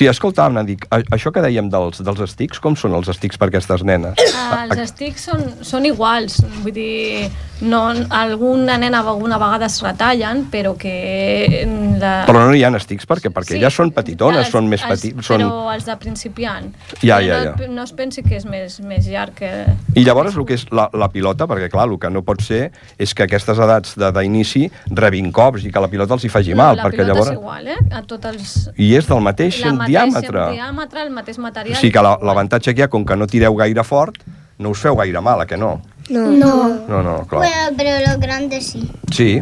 [0.10, 3.84] escolta, Anna, dic, això que dèiem dels, dels estics, com són els estics per aquestes
[3.88, 4.20] nenes?
[4.36, 7.30] Ah, els estics són, són iguals, vull dir,
[7.62, 7.82] no,
[8.16, 11.66] alguna nena alguna vegada es retallen, però que...
[12.00, 12.24] La...
[12.28, 13.58] Però no hi ha estics perquè, perquè Sí.
[13.58, 15.26] elles són petitones, Els- són més petites.
[15.26, 15.42] Són...
[15.42, 16.70] Però els de principiant.
[17.02, 17.70] Ja, Però ja, no, ja.
[17.74, 19.50] No es pensi que és més, més llarg que...
[19.98, 22.70] I llavors el que és la, la pilota, perquè clar, el que no pot ser
[23.02, 26.78] és que aquestes edats d'inici rebin cops i que la pilota els hi faci mal,
[26.78, 27.32] la perquè pilota llavors...
[27.34, 27.78] és igual, eh?
[28.00, 28.56] A tots els...
[28.78, 30.45] I és del mateix la mateixa diàmetre.
[30.53, 31.78] diàmetre, el mateix material.
[31.78, 34.16] O sigui que la- l'avantatge que hi ha, com que no tireu gaire fort,
[34.57, 35.82] no us feu gaire mal, a que no?
[36.10, 36.26] No.
[36.32, 36.53] No.
[36.88, 37.41] No, no, clar.
[37.47, 38.89] Bueno, pero los grandes sí.
[39.12, 39.41] Sí.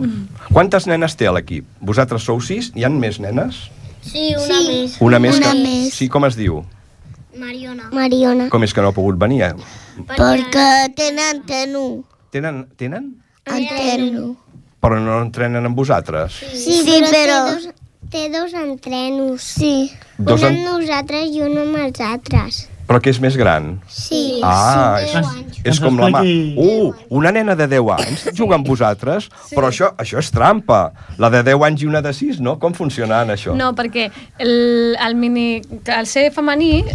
[0.51, 1.65] Quantes nenes té l'equip?
[1.79, 2.71] Vosaltres sou sis?
[2.75, 3.69] Hi han més nenes?
[4.01, 4.97] Sí, una més.
[5.01, 5.59] Una més Una que...
[5.63, 5.93] més.
[5.93, 6.63] Sí, com es diu?
[7.37, 7.89] Mariona.
[7.93, 8.49] Mariona.
[8.49, 9.43] Com és que no ha pogut venir?
[9.43, 9.53] eh?
[10.07, 12.03] Perquè tenen tenu.
[12.31, 13.15] Tenen, tenen?
[13.45, 14.35] Antenu.
[14.81, 16.33] Però no entrenen amb vosaltres?
[16.53, 17.11] Sí, sí però...
[17.11, 17.69] Té dos,
[18.11, 19.41] té dos entrenos.
[19.41, 19.91] Sí.
[20.17, 22.67] Dos un en- amb nosaltres i un amb els altres.
[22.87, 23.81] Però que és més gran?
[23.91, 24.39] Sí.
[24.47, 26.21] Ah, sí, és, és com la mà.
[26.23, 30.93] Uh, una nena de 10 anys juga amb vosaltres, però això, això és trampa.
[31.19, 32.55] La de 10 anys i una de 6, no?
[32.63, 33.57] Com funciona això?
[33.59, 34.07] No, perquè
[34.39, 35.59] el, el mini...
[35.83, 36.85] El ser femení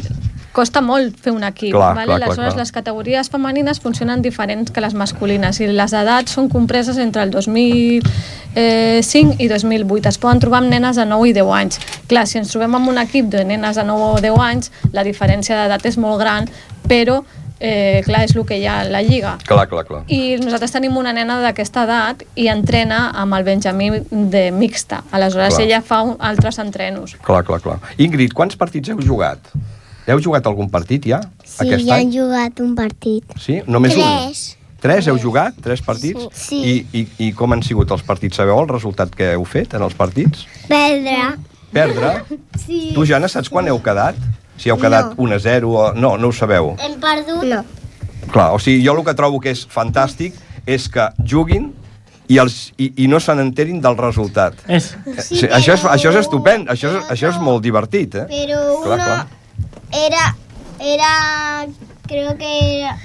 [0.52, 1.72] costa molt fer un equip.
[1.74, 2.06] Clar, vale?
[2.06, 2.62] clar, clar, Aleshores, clar.
[2.62, 7.30] les categories femenines funcionen diferents que les masculines i les edats són compreses entre el
[7.34, 10.08] 2005 i 2008.
[10.08, 11.80] Es poden trobar amb nenes de 9 i 10 anys.
[12.08, 15.04] Clar, si ens trobem amb un equip de nenes de 9 o 10 anys, la
[15.04, 16.48] diferència d'edat és molt gran,
[16.88, 17.22] però
[17.62, 19.36] eh, clar, és el que hi ha a la lliga.
[19.46, 20.02] Clar, clar, clar.
[20.12, 25.04] I nosaltres tenim una nena d'aquesta edat i entrena amb el Benjamí de mixta.
[25.12, 25.68] Aleshores, Clar.
[25.68, 27.14] ella fa un, altres entrenos.
[27.22, 27.78] Clar, clar, clar.
[28.02, 29.38] Ingrid, quants partits heu jugat?
[30.06, 31.20] Heu jugat algun partit ja?
[31.44, 32.08] Sí, aquest ja any?
[32.08, 33.36] han jugat un partit.
[33.38, 33.60] Sí?
[33.70, 34.42] Només Tres.
[34.56, 34.78] un?
[34.82, 35.58] Tres heu jugat?
[35.62, 36.26] Tres partits?
[36.34, 36.58] Sí.
[36.58, 38.40] I, i, I com han sigut els partits?
[38.40, 40.46] Sabeu el resultat que heu fet en els partits?
[40.70, 41.18] Perdre.
[41.72, 42.14] Perdre?
[42.62, 42.92] Sí.
[42.94, 44.18] Tu, Jana, saps quan heu quedat?
[44.60, 45.84] Si heu quedat 1 a 0 o...
[45.98, 46.74] No, no ho sabeu.
[46.82, 47.46] Hem perdut?
[47.48, 47.62] No.
[48.30, 50.36] Clar, o sigui, jo el que trobo que és fantàstic
[50.66, 51.72] és que juguin
[52.30, 54.58] i, els, i, i no se n'enterin del resultat.
[54.70, 54.92] És...
[55.26, 58.26] Sí, això, és, això és estupend, això és, això és molt divertit, eh?
[58.30, 59.41] Pero Clar, uno clar.
[59.92, 60.36] Era,
[60.80, 61.66] era,
[62.06, 62.98] creo que era,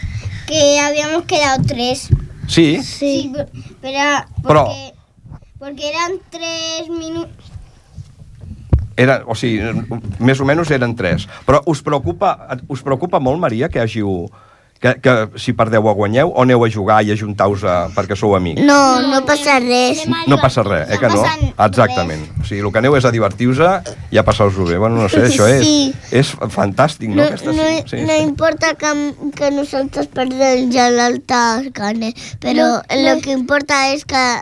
[0.47, 2.09] que habíamos quedado tres.
[2.47, 2.81] Sí?
[2.83, 3.31] Sí,
[3.81, 3.99] pero,
[4.41, 4.93] Però- porque,
[5.59, 7.35] porque eran tres minutos.
[8.97, 9.59] Era, o sigui,
[10.17, 11.27] més o menys eren tres.
[11.45, 12.31] Però us preocupa,
[12.67, 14.25] us preocupa molt, Maria, que hàgiu...
[14.77, 18.35] Que, que si perdeu o guanyeu, o aneu a jugar i ajuntar-vos a, perquè sou
[18.37, 18.61] amics?
[18.61, 20.03] No, no passa res.
[20.29, 21.23] No passa res, eh que no?
[21.65, 22.27] Exactament.
[22.41, 23.57] O sigui, el que aneu és a divertir-vos
[24.13, 24.77] i a passar-vos-ho bé.
[24.77, 25.93] Bueno, no sé, això és, Sí.
[26.11, 27.23] és fantàstic, no?
[27.23, 28.21] No, Aquesta, no, sí, no sí.
[28.21, 28.93] importa que,
[29.35, 34.37] que nosotros perdemos ya el alta gane, pero lo que importa es que,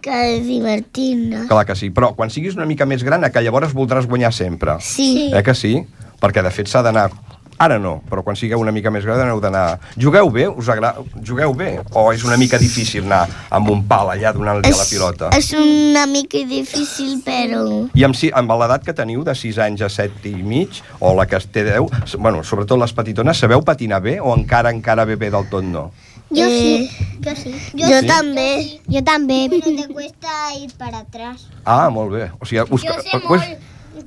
[0.00, 1.46] que divertirnos.
[1.46, 4.78] Clar que sí, però quan siguis una mica més gran, que llavors voldràs guanyar sempre.
[4.80, 5.28] Sí.
[5.34, 5.82] Eh que sí?
[6.20, 7.10] Perquè, de fet, s'ha d'anar...
[7.58, 9.80] Ara no, però quan sigueu una mica més gran heu d'anar...
[9.98, 10.44] Jugueu bé?
[10.46, 11.02] Us agrada...
[11.26, 11.80] Jugueu bé?
[11.98, 15.30] O és una mica difícil anar amb un pal allà donant-li a la pilota?
[15.34, 17.64] És una mica difícil, però...
[17.98, 21.10] I amb, si, amb l'edat que teniu, de 6 anys a 7 i mig, o
[21.18, 24.70] la que es té 10, s- bueno, sobretot les petitones, sabeu patinar bé o encara,
[24.70, 25.88] encara bé bé del tot no?
[26.30, 26.90] Yo sí.
[27.24, 27.54] Yo sí.
[27.74, 28.06] Yo Sí?
[28.06, 28.80] también.
[28.86, 29.50] Yo también.
[29.50, 30.28] Pero te cuesta
[30.60, 31.48] ir para atrás.
[31.64, 32.30] Ah, molt bé.
[32.38, 33.42] O sigui, us, Jo sé molt.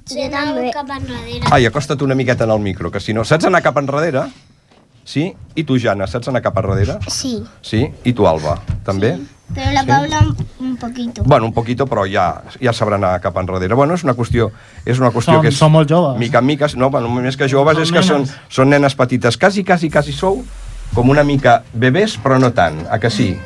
[0.10, 0.72] Yo también.
[0.72, 1.42] cap enrere.
[1.52, 3.24] Ai, acosta't una miqueta en el micro, que si no...
[3.26, 4.24] Saps anar cap enrere?
[5.04, 5.34] Sí?
[5.56, 6.98] I tu, Jana, saps anar cap enrere?
[7.08, 7.44] Sí.
[7.62, 7.88] Sí?
[8.04, 9.18] I tu, Alba, també?
[9.54, 9.88] Pero la Sí.
[9.88, 11.24] Paula un- un poquito.
[11.26, 13.74] Bueno, un poquito, però ja, ja sabrà anar cap enrere.
[13.76, 14.52] Bueno, és una qüestió,
[14.86, 15.58] és una qüestió Som- que és...
[15.58, 16.18] som molt joves.
[16.20, 18.36] Mica en mica, no, bueno, més que joves, Som és que són, nenes.
[18.50, 19.38] són nenes petites.
[19.38, 20.44] Quasi, quasi, quasi sou
[20.94, 23.38] com una mica bebès, però no tant, a que sí?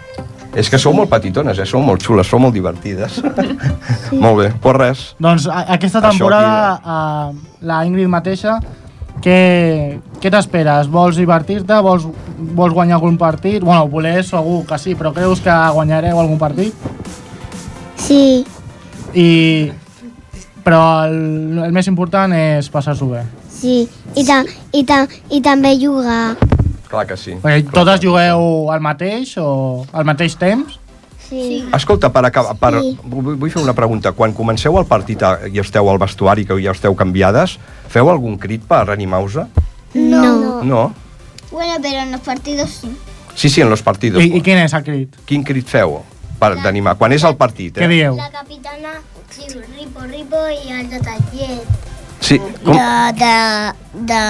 [0.56, 1.68] És que sou molt petitones, eh?
[1.68, 3.20] Sou molt xules, sou molt divertides.
[3.20, 4.20] Sí.
[4.24, 5.04] molt bé, pues res.
[5.20, 8.56] Doncs a, aquesta temporada, uh, la Ingrid mateixa,
[9.24, 10.88] què, què t'esperes?
[10.92, 11.80] Vols divertir-te?
[11.84, 12.08] Vols,
[12.56, 13.64] vols guanyar algun partit?
[13.64, 16.88] Bueno, voler segur que sí, però creus que guanyareu algun partit?
[18.00, 18.46] Sí.
[19.14, 19.30] I...
[20.66, 23.22] Però el, el més important és passar-s'ho bé.
[23.54, 23.84] Sí,
[24.18, 24.40] i, ta,
[24.74, 26.34] i, ta, i també jugar.
[26.90, 27.38] Clar que sí.
[27.42, 30.80] Perquè totes jugueu al mateix o al mateix temps?
[31.26, 31.64] Sí.
[31.74, 32.98] Escolta, per acabar, per, Sí.
[33.04, 34.12] vull fer una pregunta.
[34.12, 35.22] Quan comenceu el partit
[35.52, 37.58] i esteu al vestuari, que ja esteu canviades,
[37.90, 39.48] feu algun crit per animar-vos?
[39.96, 40.62] No.
[40.64, 40.94] No?
[41.52, 42.96] Bueno, pero en los partidos sí.
[43.34, 44.24] Sí, sí, en los partidos.
[44.24, 45.16] I, i quin és el crit?
[45.26, 46.04] Quin crit feu
[46.40, 46.96] per d'animar?
[46.98, 47.82] Quan és el partit, eh?
[47.84, 48.16] Què dieu?
[48.16, 48.94] La capitana
[49.36, 51.95] diu ripo, ripo i el de Tallet.
[52.26, 52.40] Sí.
[52.66, 52.74] Com?
[52.74, 53.34] De, de,
[54.10, 54.22] de,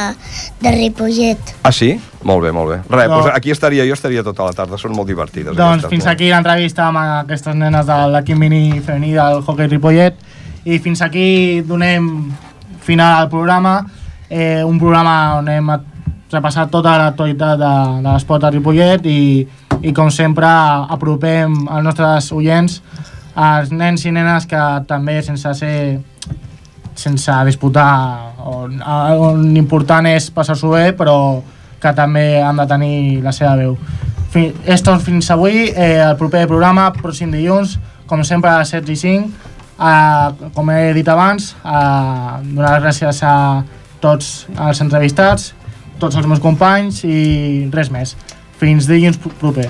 [0.62, 1.54] de Ripollet.
[1.64, 1.94] Ah, sí?
[2.28, 2.78] Molt bé, molt bé.
[2.90, 3.22] Res, No.
[3.22, 5.56] doncs aquí estaria jo, estaria tota la tarda, són molt divertides.
[5.56, 6.14] Doncs aquestes, fins molt.
[6.16, 10.18] aquí l'entrevista amb aquestes nenes de l'equip mini femení del hockey Ripollet
[10.66, 12.10] i fins aquí donem
[12.82, 13.78] final al programa
[14.30, 15.70] eh, un programa on hem
[16.34, 19.46] repassat tota l'actualitat de, de l'esport a Ripollet i,
[19.86, 20.50] i com sempre
[20.90, 22.82] apropem als nostres oients
[23.36, 26.00] als nens i nenes que també sense ser
[27.00, 27.90] sense disputar
[28.46, 31.18] on, on important és passar-s'ho bé però
[31.82, 33.76] que també han de tenir la seva veu.
[34.34, 37.78] Fi, és tot fins avui eh, el proper programa, pròxim dilluns
[38.10, 42.84] com sempre a les 7 i 5 eh, com he dit abans eh, donar les
[42.88, 43.36] gràcies a
[44.04, 45.54] tots els entrevistats
[46.00, 48.16] tots els meus companys i res més.
[48.60, 49.70] Fins dilluns proper